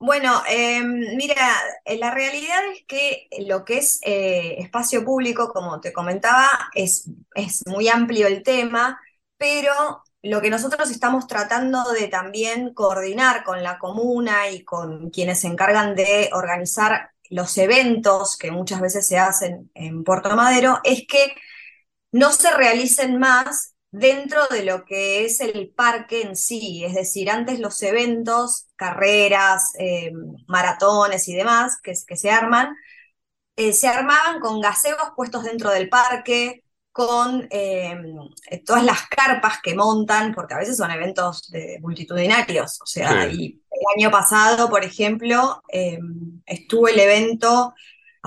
Bueno, 0.00 0.42
eh, 0.48 0.82
mira, 0.84 1.34
eh, 1.84 1.98
la 1.98 2.12
realidad 2.12 2.58
es 2.72 2.84
que 2.86 3.28
lo 3.46 3.64
que 3.64 3.78
es 3.78 3.98
eh, 4.02 4.56
espacio 4.60 5.04
público, 5.04 5.52
como 5.52 5.80
te 5.80 5.92
comentaba, 5.92 6.48
es, 6.74 7.10
es 7.34 7.66
muy 7.66 7.88
amplio 7.88 8.28
el 8.28 8.44
tema, 8.44 9.00
pero 9.36 10.04
lo 10.22 10.40
que 10.40 10.50
nosotros 10.50 10.90
estamos 10.90 11.26
tratando 11.26 11.82
de 11.92 12.06
también 12.08 12.74
coordinar 12.74 13.42
con 13.44 13.62
la 13.64 13.78
comuna 13.78 14.48
y 14.50 14.64
con 14.64 15.10
quienes 15.10 15.40
se 15.40 15.48
encargan 15.48 15.96
de 15.96 16.30
organizar 16.32 17.10
los 17.30 17.58
eventos 17.58 18.36
que 18.38 18.50
muchas 18.52 18.80
veces 18.80 19.06
se 19.06 19.18
hacen 19.18 19.70
en 19.74 20.04
Puerto 20.04 20.34
Madero 20.36 20.78
es 20.84 21.06
que 21.08 21.34
no 22.12 22.32
se 22.32 22.50
realicen 22.52 23.18
más 23.18 23.74
dentro 23.90 24.46
de 24.48 24.64
lo 24.64 24.84
que 24.84 25.24
es 25.24 25.40
el 25.40 25.70
parque 25.70 26.22
en 26.22 26.36
sí. 26.36 26.84
Es 26.84 26.94
decir, 26.94 27.30
antes 27.30 27.60
los 27.60 27.82
eventos, 27.82 28.66
carreras, 28.76 29.72
eh, 29.78 30.12
maratones 30.46 31.28
y 31.28 31.34
demás 31.34 31.78
que, 31.82 31.92
que 32.06 32.16
se 32.16 32.30
arman, 32.30 32.74
eh, 33.56 33.72
se 33.72 33.88
armaban 33.88 34.40
con 34.40 34.60
gazebos 34.60 35.10
puestos 35.16 35.44
dentro 35.44 35.70
del 35.70 35.88
parque, 35.88 36.64
con 36.92 37.46
eh, 37.50 37.96
todas 38.66 38.84
las 38.84 39.06
carpas 39.08 39.58
que 39.62 39.74
montan, 39.74 40.34
porque 40.34 40.54
a 40.54 40.58
veces 40.58 40.76
son 40.76 40.90
eventos 40.90 41.48
de, 41.50 41.78
multitudinarios. 41.80 42.80
O 42.82 42.86
sea, 42.86 43.28
Sí. 43.30 43.36
y 43.36 43.62
el 43.70 44.04
año 44.04 44.10
pasado, 44.10 44.68
por 44.68 44.84
ejemplo, 44.84 45.62
eh, 45.72 45.98
estuvo 46.46 46.88
el 46.88 46.98
evento 46.98 47.74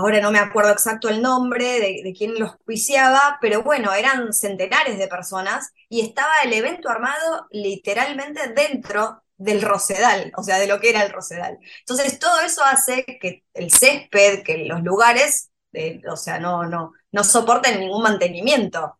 ahora 0.01 0.21
no 0.21 0.31
me 0.31 0.39
acuerdo 0.39 0.71
exacto 0.71 1.09
el 1.09 1.21
nombre 1.21 1.79
de, 1.79 2.13
quién 2.17 2.37
lo 2.39 2.47
auspiciaba, 2.47 3.37
pero 3.41 3.63
bueno, 3.63 3.93
eran 3.93 4.33
centenares 4.33 4.97
de 4.97 5.07
personas 5.07 5.71
y 5.89 6.01
estaba 6.01 6.31
el 6.43 6.53
evento 6.53 6.89
armado 6.89 7.47
literalmente 7.51 8.53
dentro 8.53 9.23
del 9.37 9.61
Rosedal, 9.61 10.31
o 10.37 10.43
sea, 10.43 10.59
de 10.59 10.67
lo 10.67 10.79
que 10.79 10.89
era 10.89 11.03
el 11.03 11.11
Rosedal. 11.11 11.57
Entonces, 11.79 12.19
todo 12.19 12.41
eso 12.41 12.63
hace 12.63 13.05
que 13.05 13.43
el 13.53 13.71
césped, 13.71 14.43
que 14.43 14.65
los 14.65 14.81
lugares, 14.83 15.51
eh, 15.73 16.01
o 16.09 16.15
sea, 16.17 16.39
no, 16.39 16.65
no, 16.65 16.93
no 17.11 17.23
soporten 17.23 17.79
ningún 17.79 18.03
mantenimiento. 18.03 18.99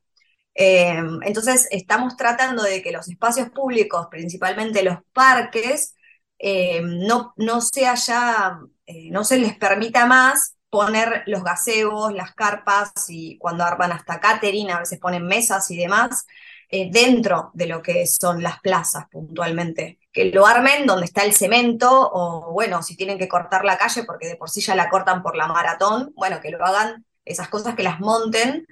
Eh, 0.56 1.02
entonces, 1.24 1.68
estamos 1.72 2.18
tratando 2.18 2.64
de 2.64 2.82
que 2.82 2.92
los 2.92 3.08
espacios 3.08 3.50
públicos, 3.50 4.08
principalmente 4.10 4.84
los 4.84 4.98
parques, 5.14 5.96
eh, 6.40 6.82
no, 6.84 7.34
no, 7.38 7.62
sea 7.62 7.96
ya, 7.96 8.60
eh, 8.86 9.10
no 9.12 9.24
se 9.24 9.38
les 9.38 9.56
permita 9.58 10.06
más 10.08 10.56
poner 10.72 11.24
los 11.28 11.44
gazebos, 11.44 12.14
las 12.14 12.34
carpas 12.34 12.92
y 13.10 13.38
cuando 13.38 13.64
arman 13.64 13.92
hasta 13.92 14.20
catering, 14.20 14.72
a 14.72 14.80
veces 14.80 15.00
ponen 15.00 15.28
mesas 15.28 15.70
y 15.70 15.78
demás, 15.78 16.26
dentro 16.70 17.52
de 17.54 17.68
lo 17.68 17.82
que 17.82 18.08
son 18.08 18.42
las 18.42 18.62
plazas 18.62 19.06
puntualmente. 19.12 20.00
Que 20.14 20.32
lo 20.32 20.48
armen 20.48 20.88
donde 20.88 21.06
está 21.06 21.24
el 21.24 21.34
cemento 21.34 21.90
o 22.14 22.54
bueno, 22.54 22.82
si 22.82 22.96
tienen 22.96 23.20
que 23.20 23.28
cortar 23.28 23.66
la 23.66 23.78
calle 23.78 24.04
porque 24.06 24.28
de 24.28 24.38
por 24.38 24.50
sí 24.50 24.62
ya 24.62 24.74
la 24.74 24.90
cortan 24.90 25.22
por 25.22 25.36
la 25.36 25.48
maratón, 25.48 26.14
bueno, 26.16 26.40
que 26.42 26.50
lo 26.50 26.66
hagan, 26.66 27.06
esas 27.26 27.50
cosas 27.50 27.76
que 27.76 27.84
las 27.84 28.00
monten 28.00 28.66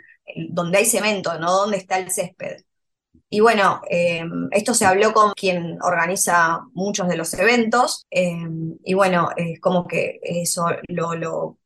donde 0.49 0.77
hay 0.79 0.85
cemento, 0.85 1.37
no 1.39 1.51
donde 1.51 1.77
está 1.77 1.97
el 1.97 2.11
césped. 2.11 2.61
Y 3.31 3.41
bueno, 3.41 3.81
eh, 3.89 4.23
esto 4.51 4.73
se 4.73 4.85
habló 4.85 5.13
con 5.13 5.33
quien 5.33 5.77
organiza 5.83 6.61
muchos 6.73 7.07
de 7.07 7.17
los 7.17 7.33
eventos, 7.35 8.07
eh, 8.09 8.47
y 8.83 8.93
bueno, 8.95 9.29
es 9.35 9.59
como 9.59 9.87
que 9.87 10.19
eso 10.23 10.67
lo, 10.87 11.58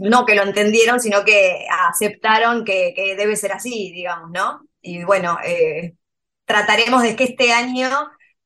no 0.00 0.26
que 0.26 0.34
lo 0.34 0.42
entendieron, 0.42 1.00
sino 1.00 1.24
que 1.24 1.66
aceptaron 1.88 2.64
que, 2.64 3.14
debe 3.16 3.36
ser 3.36 3.52
así, 3.52 3.92
digamos, 3.92 4.30
¿no? 4.30 4.66
Y 4.80 5.04
bueno, 5.04 5.38
eh, 5.44 5.94
trataremos 6.44 7.02
de 7.02 7.16
que 7.16 7.24
este 7.24 7.52
año 7.52 7.88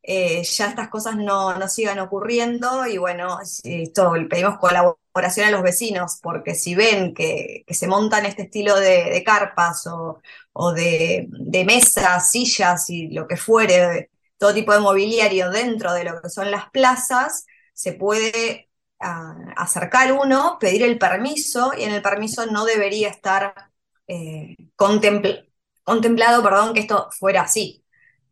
ya 0.03 0.67
estas 0.67 0.89
cosas 0.89 1.17
no, 1.17 1.57
no, 1.57 1.69
sigan 1.69 1.99
ocurriendo 2.01 2.87
y 2.87 2.99
bueno, 2.99 3.39
esto 3.43 4.13
pedimos 4.29 4.59
colaboración 4.59 5.01
oración 5.13 5.49
a 5.49 5.51
los 5.51 5.63
vecinos, 5.63 6.19
porque 6.23 6.55
si 6.55 6.75
ven 6.75 7.15
que, 7.15 7.65
se 7.69 7.87
montan 7.87 8.27
este 8.27 8.43
estilo 8.43 8.79
de, 8.79 9.23
carpas 9.25 9.87
o, 9.87 10.73
de, 10.73 11.29
mesas, 11.67 12.31
sillas 12.31 12.89
y 12.91 13.09
lo 13.09 13.27
que 13.27 13.37
fuere, 13.37 14.11
todo 14.39 14.55
tipo 14.55 14.73
de 14.73 14.81
mobiliario 14.81 15.51
dentro 15.51 15.93
de 15.93 16.05
lo 16.05 16.21
que 16.23 16.31
son 16.31 16.51
las 16.51 16.71
plazas, 16.71 17.47
se 17.75 17.93
puede 17.93 18.70
ah, 19.01 19.35
acercar 19.57 20.13
uno, 20.13 20.59
pedir 20.61 20.83
el 20.83 20.99
permiso 20.99 21.73
y 21.77 21.85
en 21.85 21.93
el 21.93 22.03
permiso 22.03 22.47
no 22.47 22.65
debería 22.65 23.09
estar 23.09 23.71
eh, 24.07 24.57
contemplado 24.77 26.43
perdón, 26.43 26.75
que 26.75 26.81
esto 26.81 27.09
fuera 27.19 27.43
así. 27.43 27.85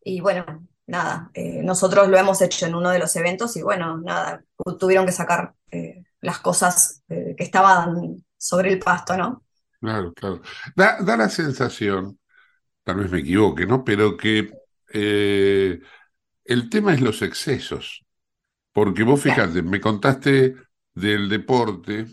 Y 0.03 0.21
bueno, 0.21 0.67
nada, 0.87 1.31
eh, 1.35 1.63
nosotros 1.63 2.09
lo 2.09 2.19
hemos 2.19 2.41
hecho 2.43 2.67
en 2.67 2.75
uno 2.75 2.91
de 2.91 2.99
los 2.99 3.15
eventos 3.17 3.57
y 3.57 3.63
bueno, 3.63 3.99
nada, 3.99 4.43
tuvieron 4.79 5.07
que 5.07 5.13
sacar 5.13 5.55
eh, 5.71 6.05
las 6.21 6.41
cosas 6.41 7.03
que 7.09 7.37
estaban 7.39 8.25
sobre 8.37 8.73
el 8.73 8.79
pasto, 8.79 9.17
¿no? 9.17 9.45
Claro, 9.81 10.13
claro. 10.13 10.41
Da, 10.75 10.99
la 11.17 11.29
sensación, 11.29 12.19
tal 12.83 12.97
vez 12.97 13.11
me 13.11 13.21
equivoque, 13.21 13.67
¿no? 13.67 13.85
Pero 13.85 14.17
que 14.17 14.51
el 16.49 16.71
tema 16.71 16.95
es 16.95 17.01
los 17.01 17.23
excesos. 17.23 18.05
Porque 18.79 19.03
vos 19.03 19.21
fíjate, 19.21 19.61
me 19.61 19.81
contaste 19.81 20.55
del 20.95 21.29
deporte 21.29 22.07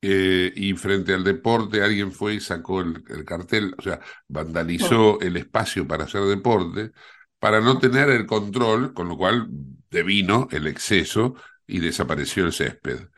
eh, 0.00 0.50
y 0.56 0.72
frente 0.72 1.12
al 1.12 1.22
deporte 1.22 1.82
alguien 1.82 2.12
fue 2.12 2.36
y 2.36 2.40
sacó 2.40 2.80
el, 2.80 3.04
cartel, 3.26 3.74
o 3.76 3.82
sea, 3.82 4.00
vandalizó 4.26 5.20
el 5.20 5.36
espacio 5.36 5.86
para 5.86 6.04
hacer 6.04 6.22
deporte, 6.22 6.92
para 7.38 7.60
no 7.60 7.78
tener 7.78 8.08
el 8.08 8.24
control, 8.24 8.94
con 8.94 9.06
lo 9.06 9.18
cual 9.18 9.48
devino 9.90 10.48
el 10.50 10.66
exceso 10.66 11.34
y 11.66 11.80
desapareció 11.80 12.46
el 12.46 12.54
césped. 12.54 13.08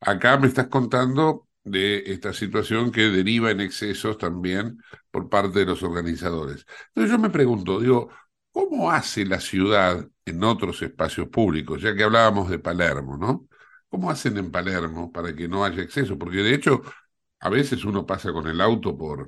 Acá 0.00 0.36
me 0.36 0.48
estás 0.48 0.66
contando 0.66 1.46
de 1.62 2.12
esta 2.12 2.32
situación 2.32 2.90
que 2.90 3.02
deriva 3.02 3.52
en 3.52 3.60
excesos 3.60 4.18
también 4.18 4.82
por 5.12 5.28
parte 5.28 5.60
de 5.60 5.66
los 5.66 5.80
organizadores. 5.84 6.66
Entonces 6.88 7.12
yo 7.12 7.20
me 7.20 7.30
pregunto, 7.30 7.78
digo, 7.78 8.10
¿cómo 8.56 8.90
hace 8.90 9.24
la 9.26 9.40
ciudad 9.40 10.08
en 10.24 10.44
otros 10.44 10.80
espacios 10.82 11.28
públicos? 11.28 11.82
Ya 11.82 11.94
que 11.94 12.04
hablábamos 12.04 12.48
de 12.50 12.58
Palermo, 12.58 13.16
¿no? 13.18 13.48
¿Cómo 13.88 14.10
hacen 14.10 14.38
en 14.38 14.50
Palermo 14.50 15.12
para 15.12 15.34
que 15.34 15.48
no 15.48 15.64
haya 15.64 15.82
exceso? 15.82 16.18
Porque 16.18 16.38
de 16.38 16.54
hecho, 16.54 16.82
a 17.40 17.50
veces 17.50 17.84
uno 17.84 18.06
pasa 18.06 18.32
con 18.32 18.46
el 18.48 18.60
auto 18.60 18.96
por 18.96 19.26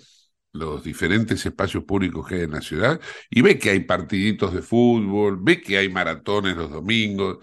los 0.52 0.82
diferentes 0.82 1.44
espacios 1.46 1.84
públicos 1.84 2.26
que 2.26 2.36
hay 2.36 2.40
en 2.42 2.52
la 2.52 2.62
ciudad 2.62 3.00
y 3.30 3.42
ve 3.42 3.58
que 3.58 3.70
hay 3.70 3.80
partiditos 3.80 4.54
de 4.54 4.62
fútbol, 4.62 5.38
ve 5.40 5.60
que 5.60 5.78
hay 5.78 5.88
maratones 5.90 6.56
los 6.56 6.70
domingos, 6.70 7.38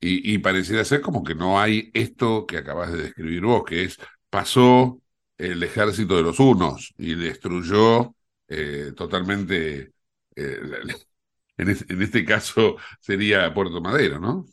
y, 0.00 0.38
pareciera 0.38 0.84
ser 0.84 1.00
como 1.00 1.24
que 1.24 1.34
no 1.34 1.60
hay 1.60 1.90
esto 1.94 2.46
que 2.46 2.58
acabas 2.58 2.92
de 2.92 3.02
describir 3.02 3.42
vos, 3.42 3.64
que 3.64 3.84
es 3.84 3.98
pasó 4.30 5.00
el 5.36 5.62
ejército 5.62 6.16
de 6.16 6.22
los 6.22 6.38
unos 6.40 6.94
y 6.98 7.14
destruyó 7.14 8.14
eh, 8.48 8.92
totalmente, 8.96 9.92
eh, 10.36 10.60
en, 11.58 11.68
en, 11.68 12.02
este 12.02 12.24
caso 12.24 12.76
sería 13.00 13.52
Puerto 13.52 13.80
Madero, 13.80 14.18
¿no? 14.18 14.46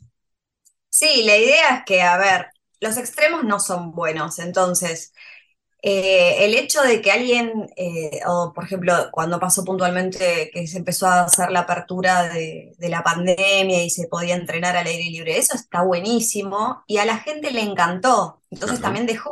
Sí, 0.90 1.24
la 1.24 1.38
idea 1.38 1.78
es 1.78 1.84
que, 1.86 2.02
a 2.02 2.18
ver, 2.18 2.48
los 2.80 2.98
extremos 2.98 3.44
no 3.44 3.60
son 3.60 3.92
buenos, 3.92 4.40
entonces 4.40 5.14
eh, 5.88 6.44
el 6.46 6.56
hecho 6.56 6.82
de 6.82 7.00
que 7.00 7.12
alguien, 7.12 7.70
eh, 7.76 8.20
o 8.26 8.54
por 8.56 8.64
ejemplo, 8.64 8.92
cuando 9.12 9.40
pasó 9.40 9.64
puntualmente 9.64 10.50
que 10.52 10.66
se 10.66 10.80
empezó 10.80 11.06
a 11.06 11.26
hacer 11.26 11.52
la 11.52 11.60
apertura 11.60 12.28
de, 12.28 12.76
la 12.80 13.04
pandemia 13.04 13.84
y 13.84 13.92
se 13.92 14.08
podía 14.08 14.34
entrenar 14.34 14.76
al 14.76 14.88
aire 14.88 15.04
libre, 15.12 15.38
eso 15.38 15.56
está 15.56 15.84
buenísimo 15.84 16.84
y 16.88 16.98
a 16.98 17.06
la 17.06 17.20
gente 17.20 17.52
le 17.52 17.62
encantó. 17.62 18.42
Entonces 18.50 18.82
también 18.82 19.06
dejó 19.06 19.30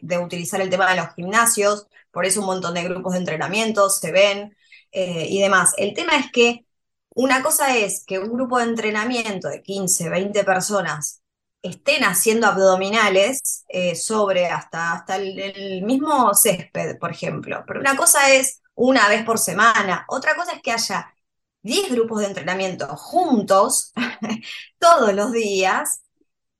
de, 0.00 0.18
utilizar 0.18 0.60
el 0.60 0.70
tema 0.70 0.90
de 0.90 0.96
los 0.96 1.14
gimnasios, 1.14 1.86
por 2.10 2.26
eso 2.26 2.40
un 2.40 2.46
montón 2.46 2.74
de 2.74 2.82
grupos 2.82 3.12
de 3.12 3.20
entrenamiento 3.20 3.88
se 3.88 4.10
ven 4.10 4.56
eh, 4.90 5.26
y 5.30 5.40
demás. 5.40 5.72
El 5.78 5.94
tema 5.94 6.16
es 6.16 6.32
que 6.32 6.66
una 7.14 7.42
cosa 7.42 7.76
es 7.76 8.04
que 8.06 8.18
un 8.18 8.32
grupo 8.32 8.58
de 8.58 8.64
entrenamiento 8.64 9.48
de 9.48 9.62
15, 9.62 10.08
20 10.08 10.44
personas 10.44 11.22
estén 11.62 12.04
haciendo 12.04 12.46
abdominales 12.46 13.64
eh, 13.68 13.94
sobre 13.94 14.46
hasta, 14.46 14.92
hasta 14.92 15.16
el, 15.16 15.82
mismo 15.82 16.34
césped, 16.34 16.98
por 16.98 17.10
ejemplo. 17.10 17.64
Pero 17.66 17.80
una 17.80 17.96
cosa 17.96 18.30
es 18.32 18.62
una 18.74 19.08
vez 19.08 19.24
por 19.24 19.38
semana, 19.38 20.04
otra 20.08 20.34
cosa 20.34 20.52
es 20.52 20.62
que 20.62 20.72
haya 20.72 21.14
10 21.62 21.92
grupos 21.92 22.20
de 22.20 22.26
entrenamiento 22.26 22.86
juntos 22.96 23.92
todos 24.78 25.14
los 25.14 25.32
días 25.32 26.02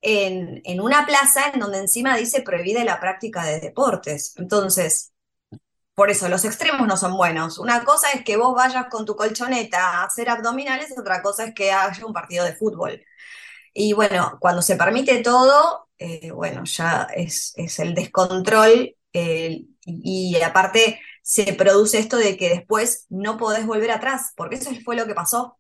en, 0.01 0.61
en, 0.65 0.81
una 0.81 1.07
plaza 1.07 1.51
en 1.53 1.61
donde 1.61 1.79
encima 1.79 2.17
dice 2.17 2.43
prohibida 2.43 2.85
la 2.85 3.01
práctica 3.01 3.45
de 3.45 3.61
deportes. 3.61 4.35
Entonces, 4.37 5.12
por 5.95 6.11
eso 6.11 6.29
los 6.29 6.45
extremos 6.45 6.87
no 6.87 6.97
son 6.97 7.17
buenos. 7.17 7.59
Una 7.59 7.85
cosa 7.85 8.11
es 8.13 8.25
que 8.25 8.37
vos 8.37 8.55
vayas 8.55 8.87
con 8.91 9.05
tu 9.05 9.17
colchoneta 9.17 10.01
a 10.01 10.05
hacer 10.05 10.31
abdominales, 10.31 10.95
otra 10.99 11.23
cosa 11.23 11.45
es 11.45 11.55
que 11.55 11.73
haya 11.73 12.07
un 12.07 12.13
partido 12.13 12.45
de 12.45 12.55
fútbol. 12.55 13.05
Y 13.75 13.93
bueno, 13.95 14.39
cuando 14.41 14.63
se 14.63 14.77
permite 14.77 15.23
todo, 15.23 15.89
eh, 15.99 16.31
bueno, 16.33 16.65
ya 16.65 17.09
es, 17.15 17.55
el 17.79 17.95
descontrol 17.95 18.97
y, 19.13 20.41
aparte 20.43 21.01
se 21.23 21.53
produce 21.55 21.99
esto 21.99 22.17
de 22.17 22.37
que 22.37 22.49
después 22.49 23.07
no 23.09 23.37
podés 23.39 23.67
volver 23.67 23.91
atrás, 23.93 24.33
porque 24.37 24.57
eso 24.57 24.71
fue 24.85 24.97
lo 24.97 25.07
que 25.07 25.15
pasó. 25.15 25.59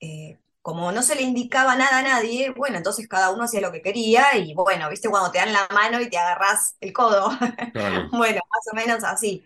Eh, 0.00 0.38
como 0.62 0.92
no 0.92 1.02
se 1.02 1.14
le 1.14 1.22
indicaba 1.22 1.76
nada 1.76 1.98
a 2.00 2.02
nadie, 2.02 2.50
bueno, 2.50 2.76
entonces 2.76 3.08
cada 3.08 3.30
uno 3.30 3.44
hacía 3.44 3.60
lo 3.60 3.72
que 3.72 3.82
quería 3.82 4.36
y 4.36 4.54
bueno, 4.54 4.90
viste 4.90 5.08
cuando 5.08 5.30
te 5.30 5.38
dan 5.38 5.52
la 5.52 5.68
mano 5.72 6.00
y 6.00 6.10
te 6.10 6.18
agarras 6.18 6.76
el 6.80 6.92
codo. 6.92 7.30
bueno, 8.12 8.40
más 8.50 8.72
o 8.72 8.76
menos 8.76 9.04
así. 9.04 9.44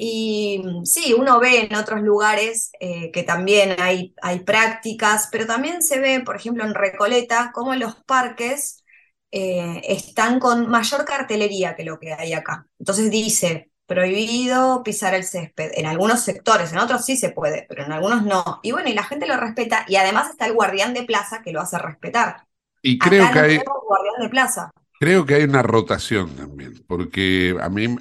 Y 0.00 0.62
mm, 0.64 0.84
sí, 0.84 1.12
uno 1.12 1.40
ve 1.40 1.62
en 1.62 1.74
otros 1.74 2.02
lugares 2.02 2.70
eh, 2.78 3.10
que 3.10 3.24
también 3.24 3.74
hay, 3.80 4.14
hay 4.22 4.40
prácticas, 4.40 5.28
pero 5.32 5.44
también 5.44 5.82
se 5.82 5.98
ve, 5.98 6.20
por 6.20 6.36
ejemplo, 6.36 6.64
en 6.64 6.74
Recoleta, 6.74 7.50
cómo 7.52 7.74
los 7.74 7.96
parques 8.04 8.84
eh, 9.32 9.82
están 9.84 10.38
con 10.38 10.68
mayor 10.68 11.04
cartelería 11.04 11.74
que 11.74 11.82
lo 11.82 11.98
que 11.98 12.12
hay 12.12 12.32
acá. 12.32 12.64
Entonces 12.78 13.10
dice, 13.10 13.72
prohibido 13.86 14.84
pisar 14.84 15.14
el 15.14 15.24
césped. 15.24 15.72
En 15.74 15.86
algunos 15.86 16.20
sectores, 16.20 16.70
en 16.70 16.78
otros 16.78 17.04
sí 17.04 17.16
se 17.16 17.30
puede, 17.30 17.66
pero 17.68 17.84
en 17.84 17.90
algunos 17.90 18.22
no. 18.22 18.60
Y 18.62 18.70
bueno, 18.70 18.88
y 18.88 18.94
la 18.94 19.02
gente 19.02 19.26
lo 19.26 19.36
respeta, 19.36 19.84
y 19.88 19.96
además 19.96 20.30
está 20.30 20.46
el 20.46 20.52
guardián 20.52 20.94
de 20.94 21.02
plaza 21.02 21.42
que 21.42 21.50
lo 21.50 21.60
hace 21.60 21.76
respetar. 21.76 22.46
Y 22.82 22.98
creo 22.98 23.32
que 23.32 23.38
hay... 23.40 23.56
guardián 23.56 24.20
de 24.20 24.28
plaza. 24.28 24.70
Creo 25.00 25.26
que 25.26 25.34
hay 25.34 25.42
una 25.42 25.64
rotación 25.64 26.36
también, 26.36 26.84
porque 26.86 27.56
a 27.60 27.68
mí 27.68 27.96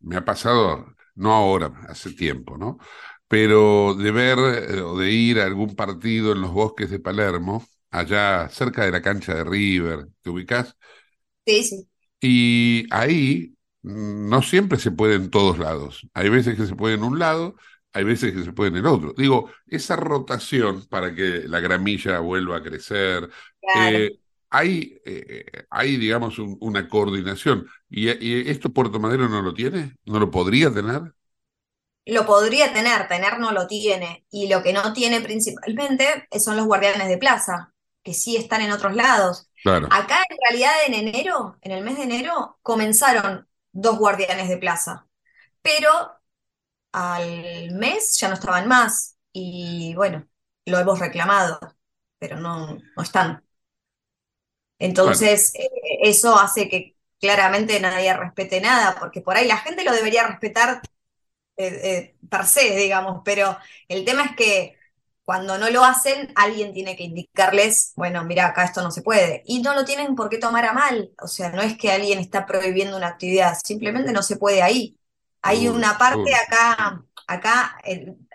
me 0.00 0.16
ha 0.16 0.24
pasado 0.24 0.86
no 1.18 1.34
ahora, 1.34 1.72
hace 1.88 2.12
tiempo, 2.12 2.56
¿no? 2.58 2.78
Pero 3.28 3.94
de 3.94 4.10
ver 4.10 4.38
eh, 4.38 4.80
o 4.82 4.98
de 4.98 5.10
ir 5.10 5.40
a 5.40 5.44
algún 5.44 5.76
partido 5.76 6.32
en 6.32 6.40
los 6.40 6.52
bosques 6.52 6.90
de 6.90 7.00
Palermo, 7.00 7.66
allá 7.90 8.48
cerca 8.48 8.84
de 8.84 8.92
la 8.92 9.02
cancha 9.02 9.34
de 9.34 9.44
River, 9.44 10.08
¿te 10.22 10.30
ubicas? 10.30 10.76
Sí, 11.46 11.64
sí. 11.64 11.88
Y 12.20 12.86
ahí 12.90 13.54
mm, 13.82 14.28
no 14.28 14.42
siempre 14.42 14.78
se 14.78 14.90
puede 14.90 15.14
en 15.16 15.30
todos 15.30 15.58
lados. 15.58 16.06
Hay 16.14 16.28
veces 16.28 16.56
que 16.56 16.66
se 16.66 16.74
puede 16.74 16.94
en 16.94 17.04
un 17.04 17.18
lado, 17.18 17.56
hay 17.92 18.04
veces 18.04 18.32
que 18.34 18.42
se 18.44 18.52
puede 18.52 18.70
en 18.70 18.76
el 18.76 18.86
otro. 18.86 19.14
Digo, 19.16 19.50
esa 19.66 19.96
rotación 19.96 20.86
para 20.88 21.14
que 21.14 21.44
la 21.46 21.60
gramilla 21.60 22.20
vuelva 22.20 22.58
a 22.58 22.62
crecer, 22.62 23.28
eh, 23.74 24.18
hay, 24.50 25.00
eh, 25.04 25.44
hay 25.70 25.96
digamos, 25.96 26.38
una 26.38 26.88
coordinación. 26.88 27.66
¿Y, 27.88 28.08
¿Y, 28.08 28.50
esto 28.50 28.72
Puerto 28.72 28.98
Madero 28.98 29.28
no 29.28 29.42
lo 29.42 29.54
tiene? 29.54 29.96
¿No 30.04 30.18
lo 30.18 30.30
podría 30.30 30.72
tener? 30.72 31.14
Lo 32.06 32.24
podría 32.24 32.72
tener, 32.72 33.06
tener 33.06 33.38
no 33.38 33.52
lo 33.52 33.66
tiene. 33.66 34.24
Y 34.30 34.48
lo 34.48 34.62
que 34.62 34.72
no 34.72 34.92
tiene 34.92 35.20
principalmente 35.20 36.26
son 36.38 36.56
los 36.56 36.66
guardianes 36.66 37.08
de 37.08 37.18
plaza, 37.18 37.72
que 38.02 38.14
sí 38.14 38.36
están 38.36 38.62
en 38.62 38.72
otros 38.72 38.94
lados. 38.94 39.50
Claro. 39.62 39.88
Acá 39.90 40.22
en 40.28 40.36
realidad 40.48 40.72
en 40.86 40.94
enero, 40.94 41.58
en 41.60 41.72
el 41.72 41.84
mes 41.84 41.96
de 41.98 42.04
enero, 42.04 42.58
comenzaron 42.62 43.46
dos 43.72 43.98
guardianes 43.98 44.48
de 44.48 44.56
plaza, 44.56 45.06
pero 45.60 45.90
al 46.92 47.70
mes 47.72 48.18
ya 48.18 48.28
no 48.28 48.34
estaban 48.34 48.66
más. 48.68 49.16
Y 49.32 49.94
bueno, 49.94 50.26
lo 50.64 50.78
hemos 50.78 50.98
reclamado, 50.98 51.58
pero 52.18 52.38
no, 52.38 52.78
no 52.96 53.02
están. 53.02 53.44
Entonces, 54.78 55.52
eh, 55.54 55.68
eso 56.02 56.38
hace 56.38 56.68
que 56.68 56.96
claramente 57.20 57.80
nadie 57.80 58.14
respete 58.16 58.60
nada, 58.60 58.96
porque 58.98 59.20
por 59.22 59.36
ahí 59.36 59.46
la 59.46 59.58
gente 59.58 59.84
lo 59.84 59.92
debería 59.92 60.26
respetar 60.26 60.82
eh, 61.56 61.80
eh, 61.84 62.16
per 62.30 62.46
se, 62.46 62.76
digamos, 62.76 63.22
pero 63.24 63.58
el 63.88 64.04
tema 64.04 64.24
es 64.24 64.36
que 64.36 64.76
cuando 65.24 65.58
no 65.58 65.68
lo 65.70 65.84
hacen, 65.84 66.32
alguien 66.36 66.72
tiene 66.72 66.96
que 66.96 67.04
indicarles, 67.04 67.92
bueno, 67.96 68.24
mira, 68.24 68.46
acá 68.46 68.64
esto 68.64 68.82
no 68.82 68.90
se 68.90 69.02
puede. 69.02 69.42
Y 69.46 69.60
no 69.62 69.74
lo 69.74 69.84
tienen 69.84 70.14
por 70.14 70.30
qué 70.30 70.38
tomar 70.38 70.64
a 70.64 70.72
mal, 70.72 71.12
o 71.20 71.26
sea, 71.28 71.50
no 71.50 71.60
es 71.62 71.76
que 71.76 71.90
alguien 71.92 72.18
está 72.18 72.46
prohibiendo 72.46 72.96
una 72.96 73.08
actividad, 73.08 73.54
simplemente 73.62 74.12
no 74.12 74.22
se 74.22 74.36
puede 74.36 74.62
ahí. 74.62 74.98
Hay 75.42 75.68
una 75.68 75.98
parte 75.98 76.34
acá, 76.34 77.04
acá, 77.26 77.78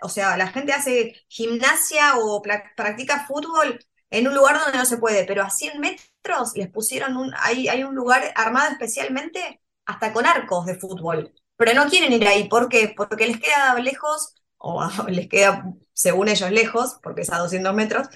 o 0.02 0.08
sea, 0.08 0.36
la 0.36 0.48
gente 0.48 0.72
hace 0.72 1.14
gimnasia 1.28 2.16
o 2.18 2.42
practica 2.42 3.26
fútbol 3.26 3.78
en 4.18 4.28
un 4.28 4.34
lugar 4.34 4.58
donde 4.58 4.78
no 4.78 4.84
se 4.86 4.98
puede, 4.98 5.24
pero 5.24 5.42
a 5.42 5.50
100 5.50 5.80
metros 5.80 6.52
les 6.56 6.68
pusieron 6.70 7.16
un, 7.16 7.32
hay, 7.38 7.68
hay 7.68 7.84
un 7.84 7.94
lugar 7.94 8.32
armado 8.36 8.70
especialmente 8.72 9.60
hasta 9.86 10.12
con 10.12 10.26
arcos 10.26 10.66
de 10.66 10.76
fútbol, 10.76 11.32
pero 11.56 11.74
no 11.74 11.88
quieren 11.90 12.12
ir 12.12 12.26
ahí, 12.28 12.48
¿por 12.48 12.68
qué? 12.68 12.94
Porque 12.96 13.26
les 13.26 13.40
queda 13.40 13.74
lejos, 13.80 14.34
o 14.58 14.82
les 15.08 15.28
queda, 15.28 15.64
según 15.92 16.28
ellos, 16.28 16.50
lejos, 16.50 16.98
porque 17.02 17.22
es 17.22 17.32
a 17.32 17.38
200 17.38 17.74
metros, 17.74 18.08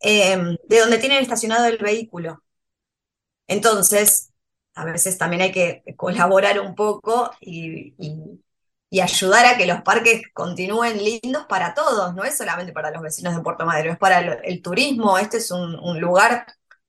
em, 0.00 0.56
de 0.68 0.80
donde 0.80 0.98
tienen 0.98 1.22
estacionado 1.22 1.66
el 1.66 1.78
vehículo. 1.78 2.42
Entonces, 3.46 4.32
a 4.74 4.84
veces 4.84 5.18
también 5.18 5.42
hay 5.42 5.52
que 5.52 5.82
colaborar 5.96 6.60
un 6.60 6.74
poco 6.74 7.30
y, 7.40 7.94
y 7.98 8.43
ayudar 9.00 9.46
a 9.46 9.56
que 9.56 9.66
los 9.66 9.82
parques 9.82 10.22
continúen 10.32 11.02
lindos 11.02 11.46
para 11.46 11.74
todos, 11.74 12.14
no 12.14 12.24
es 12.24 12.36
solamente 12.36 12.72
para 12.72 12.90
los 12.90 13.02
vecinos 13.02 13.34
de 13.34 13.42
Puerto 13.42 13.66
Madero, 13.66 13.92
es 13.92 13.98
para 13.98 14.18
el, 14.18 14.62
turismo, 14.62 15.18
este 15.18 15.38
es 15.38 15.50
un, 15.50 16.00
lugar 16.00 16.46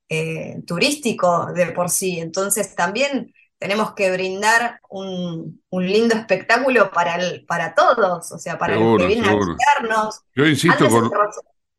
eh, 0.10 0.62
turístico 0.68 1.52
de 1.54 1.72
por 1.72 1.90
sí, 1.90 2.20
entonces 2.20 2.76
también 2.76 3.34
tenemos 3.58 3.94
que 3.94 4.12
brindar 4.12 4.80
un, 4.90 5.62
lindo 5.72 6.16
espectáculo 6.16 6.92
para, 6.92 7.16
el, 7.16 7.46
para 7.46 7.74
todos, 7.74 8.32
o 8.32 8.38
sea, 8.38 8.58
para 8.58 8.76
los 8.76 9.00
que 9.00 9.08
vienen 9.08 9.26
a 9.26 9.36
visitarnos. 9.36 10.22
Yo 10.36 10.46
insisto 10.46 10.88
con, 10.90 11.12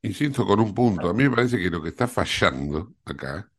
insisto 0.02 0.46
con 0.46 0.60
un 0.60 0.74
punto, 0.74 1.10
a 1.10 1.12
mí 1.12 1.24
me 1.24 1.36
parece 1.36 1.58
que 1.58 1.70
lo 1.70 1.82
que 1.82 1.90
está 1.90 2.08
fallando 2.08 2.94
acá 3.04 3.50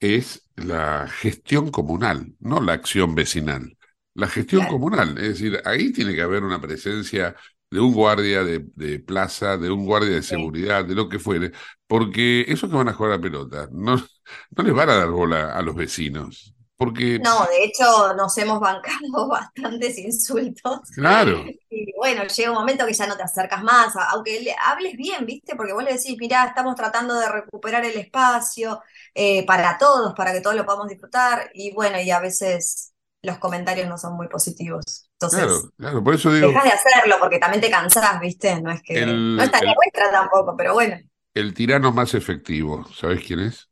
es 0.00 0.50
la 0.56 1.08
gestión 1.08 1.70
comunal, 1.70 2.34
no 2.40 2.60
la 2.60 2.74
acción 2.74 3.14
vecinal 3.14 3.75
la 4.16 4.28
gestión 4.28 4.66
comunal. 4.66 5.16
Es 5.18 5.28
decir, 5.28 5.60
ahí 5.64 5.92
tiene 5.92 6.14
que 6.14 6.22
haber 6.22 6.42
una 6.42 6.60
presencia 6.60 7.36
de 7.70 7.80
un 7.80 7.92
guardia 7.92 8.44
de, 8.44 8.98
plaza, 9.00 9.56
de 9.56 9.70
un 9.70 9.84
guardia 9.84 10.14
de 10.14 10.22
seguridad, 10.22 10.84
de 10.84 10.94
lo 10.94 11.08
que 11.08 11.18
fuere, 11.18 11.52
porque 11.86 12.44
esos 12.48 12.70
que 12.70 12.76
van 12.76 12.88
a 12.88 12.94
jugar 12.94 13.12
a 13.12 13.20
pelota 13.20 13.68
no, 13.72 13.96
no 13.96 14.62
les 14.62 14.74
van 14.74 14.90
a 14.90 14.96
dar 14.96 15.10
bola 15.10 15.52
a 15.54 15.62
los 15.62 15.74
vecinos. 15.74 16.52
Porque... 16.78 17.18
No, 17.18 17.46
de 17.46 17.64
hecho 17.64 18.14
nos 18.14 18.36
hemos 18.36 18.60
bancado 18.60 19.28
bastantes 19.28 19.98
insultos. 19.98 20.80
Claro. 20.94 21.44
Y 21.70 21.92
bueno, 21.96 22.24
llega 22.24 22.50
un 22.50 22.58
momento 22.58 22.86
que 22.86 22.92
ya 22.92 23.06
no 23.06 23.16
te 23.16 23.22
acercas 23.22 23.62
más, 23.62 23.94
aunque 24.10 24.40
le 24.40 24.54
hables 24.62 24.94
bien, 24.96 25.24
¿viste? 25.24 25.56
Porque 25.56 25.72
vos 25.72 25.82
le 25.82 25.94
decís, 25.94 26.16
mirá, 26.18 26.44
estamos 26.44 26.74
tratando 26.76 27.14
de 27.18 27.30
recuperar 27.30 27.84
el 27.84 27.96
espacio 27.96 28.80
eh, 29.14 29.44
para 29.46 29.78
todos, 29.78 30.14
para 30.14 30.32
que 30.32 30.42
todos 30.42 30.54
lo 30.54 30.66
podamos 30.66 30.88
disfrutar. 30.88 31.50
Y 31.54 31.72
bueno, 31.72 31.98
y 31.98 32.10
a 32.10 32.20
veces 32.20 32.92
los 33.22 33.38
comentarios 33.38 33.88
no 33.88 33.98
son 33.98 34.14
muy 34.14 34.28
positivos. 34.28 35.10
Entonces, 35.12 35.40
claro, 35.40 35.72
claro, 35.76 36.04
por 36.04 36.14
eso 36.14 36.32
digo. 36.32 36.48
Dejas 36.48 36.64
de 36.64 36.70
hacerlo 36.70 37.16
porque 37.20 37.38
también 37.38 37.60
te 37.60 37.70
cansás, 37.70 38.20
¿viste? 38.20 38.60
No 38.60 38.70
es 38.70 38.82
que. 38.82 39.04
no 39.04 39.42
está 39.42 39.62
la 39.62 39.74
vuestra 39.74 40.10
tampoco, 40.10 40.56
pero 40.56 40.74
bueno. 40.74 40.96
El 41.34 41.52
tirano 41.52 41.92
más 41.92 42.14
efectivo, 42.14 42.86
¿sabes 42.94 43.22
quién 43.24 43.40
es? 43.40 43.68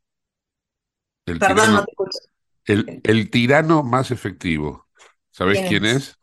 El 1.27 1.39
Perdón, 1.39 1.57
tirano, 1.57 1.73
no 1.73 1.85
te 1.85 1.91
escucho. 1.91 2.19
El, 2.67 3.01
el, 3.05 3.31
tirano 3.31 3.83
más 3.83 4.11
efectivo, 4.11 4.89
¿sabes 5.31 5.67
quién, 5.69 5.85
es? 5.85 6.19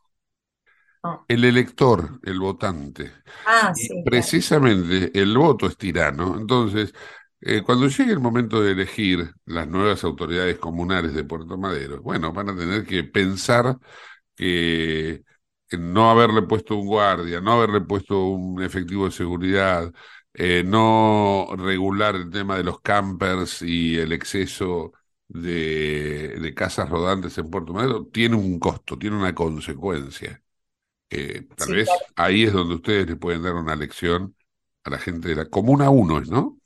El 1.27 1.45
elector, 1.45 2.19
el 2.23 2.39
votante. 2.39 3.11
Ah, 3.45 3.73
sí. 3.73 4.03
precisamente 4.05 5.11
el 5.19 5.35
voto 5.35 5.65
es 5.67 5.77
tirano. 5.77 6.37
Entonces, 6.37 6.93
eh, 7.41 7.63
cuando 7.63 7.87
llegue 7.87 8.11
el 8.11 8.19
momento 8.19 8.61
de 8.61 8.71
elegir 8.73 9.33
las 9.45 9.67
nuevas 9.67 10.03
autoridades 10.03 10.59
comunales 10.59 11.13
de 11.13 11.23
Puerto 11.23 11.57
Madero, 11.57 12.01
bueno, 12.01 12.31
van 12.33 12.49
a 12.49 12.55
tener 12.55 12.85
que 12.85 13.03
pensar 13.03 13.77
que 14.35 15.23
no 15.71 16.11
haberle 16.11 16.43
puesto 16.43 16.75
un 16.77 16.87
guardia, 16.87 17.41
no 17.41 17.53
haberle 17.53 17.81
puesto 17.81 18.25
un 18.27 18.61
efectivo 18.61 19.05
de 19.05 19.11
seguridad, 19.11 19.91
eh, 20.33 20.63
no 20.65 21.47
regular 21.57 22.15
el 22.15 22.29
tema 22.29 22.57
de 22.57 22.63
los 22.63 22.81
campers 22.81 23.61
y 23.63 23.97
el 23.97 24.11
exceso 24.13 24.93
de, 25.27 26.53
casas 26.55 26.89
rodantes 26.89 27.37
en 27.37 27.49
Puerto 27.49 27.73
Madero, 27.73 28.05
tiene 28.07 28.35
un 28.35 28.59
costo, 28.59 28.97
tiene 28.97 29.17
una 29.17 29.33
consecuencia. 29.35 30.41
tal 31.55 31.73
vez 31.75 31.89
ahí 32.15 32.43
es 32.43 32.53
donde 32.53 32.75
ustedes 32.75 33.07
le 33.07 33.15
pueden 33.17 33.43
dar 33.43 33.55
una 33.55 33.75
lección 33.75 34.35
a 34.83 34.89
la 34.91 34.99
gente 34.99 35.29
de 35.29 35.35
la 35.35 35.45
Comuna 35.49 35.89
1, 35.89 36.21
¿no? 36.21 36.60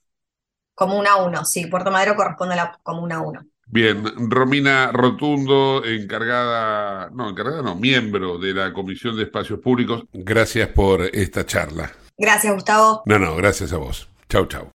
Comuna 0.75 1.15
1, 1.17 1.45
sí, 1.45 1.65
Puerto 1.67 1.89
Madero 1.89 2.15
corresponde 2.15 2.53
a 2.53 2.57
la 2.57 2.79
Comuna 2.83 3.21
1. 3.21 3.45
Bien, 3.67 4.03
Romina 4.29 4.91
Rotundo, 4.91 5.83
encargada, 5.83 7.09
no, 7.11 7.29
encargada 7.29 7.63
no, 7.63 7.75
miembro 7.75 8.37
de 8.37 8.53
la 8.53 8.71
Comisión 8.73 9.15
de 9.17 9.23
Espacios 9.23 9.59
Públicos, 9.59 10.03
gracias 10.13 10.67
por 10.69 11.01
esta 11.01 11.45
charla. 11.45 11.91
Gracias, 12.17 12.53
Gustavo. 12.53 13.01
No, 13.05 13.17
no, 13.17 13.35
gracias 13.35 13.73
a 13.73 13.77
vos. 13.77 14.07
Chau, 14.29 14.45
chau. 14.45 14.74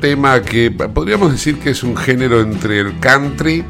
tema 0.00 0.42
que 0.42 0.70
podríamos 0.70 1.32
decir 1.32 1.58
que 1.58 1.70
es 1.70 1.82
un 1.82 1.96
género 1.96 2.40
entre 2.40 2.80
el 2.80 2.98
country 2.98 3.64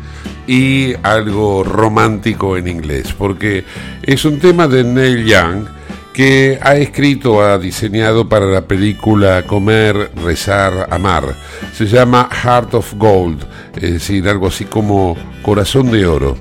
y 0.46 0.94
algo 1.02 1.62
romántico 1.64 2.56
en 2.56 2.68
inglés, 2.68 3.14
porque 3.16 3.64
es 4.02 4.24
un 4.24 4.38
tema 4.38 4.66
de 4.66 4.84
Neil 4.84 5.24
Young 5.26 5.66
que 6.12 6.58
ha 6.60 6.74
escrito, 6.74 7.42
ha 7.42 7.58
diseñado 7.58 8.28
para 8.28 8.46
la 8.46 8.62
película 8.62 9.44
Comer, 9.46 10.10
Rezar, 10.24 10.88
Amar. 10.90 11.34
Se 11.72 11.86
llama 11.86 12.28
Heart 12.30 12.74
of 12.74 12.94
Gold, 12.94 13.44
es 13.76 13.92
decir, 13.92 14.28
algo 14.28 14.48
así 14.48 14.64
como 14.64 15.16
Corazón 15.42 15.90
de 15.90 16.06
Oro. 16.06 16.36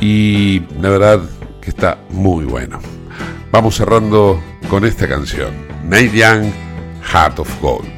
Y 0.00 0.60
la 0.80 0.90
verdad 0.90 1.20
que 1.60 1.70
está 1.70 1.98
muy 2.10 2.44
bueno. 2.44 2.78
Vamos 3.50 3.76
cerrando 3.76 4.40
con 4.70 4.84
esta 4.84 5.08
canción. 5.08 5.50
Neil 5.84 6.12
Young, 6.12 6.52
Heart 7.02 7.40
of 7.40 7.60
Gold. 7.60 7.88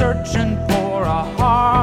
searching 0.00 0.56
for 0.66 1.02
a 1.02 1.22
heart. 1.36 1.79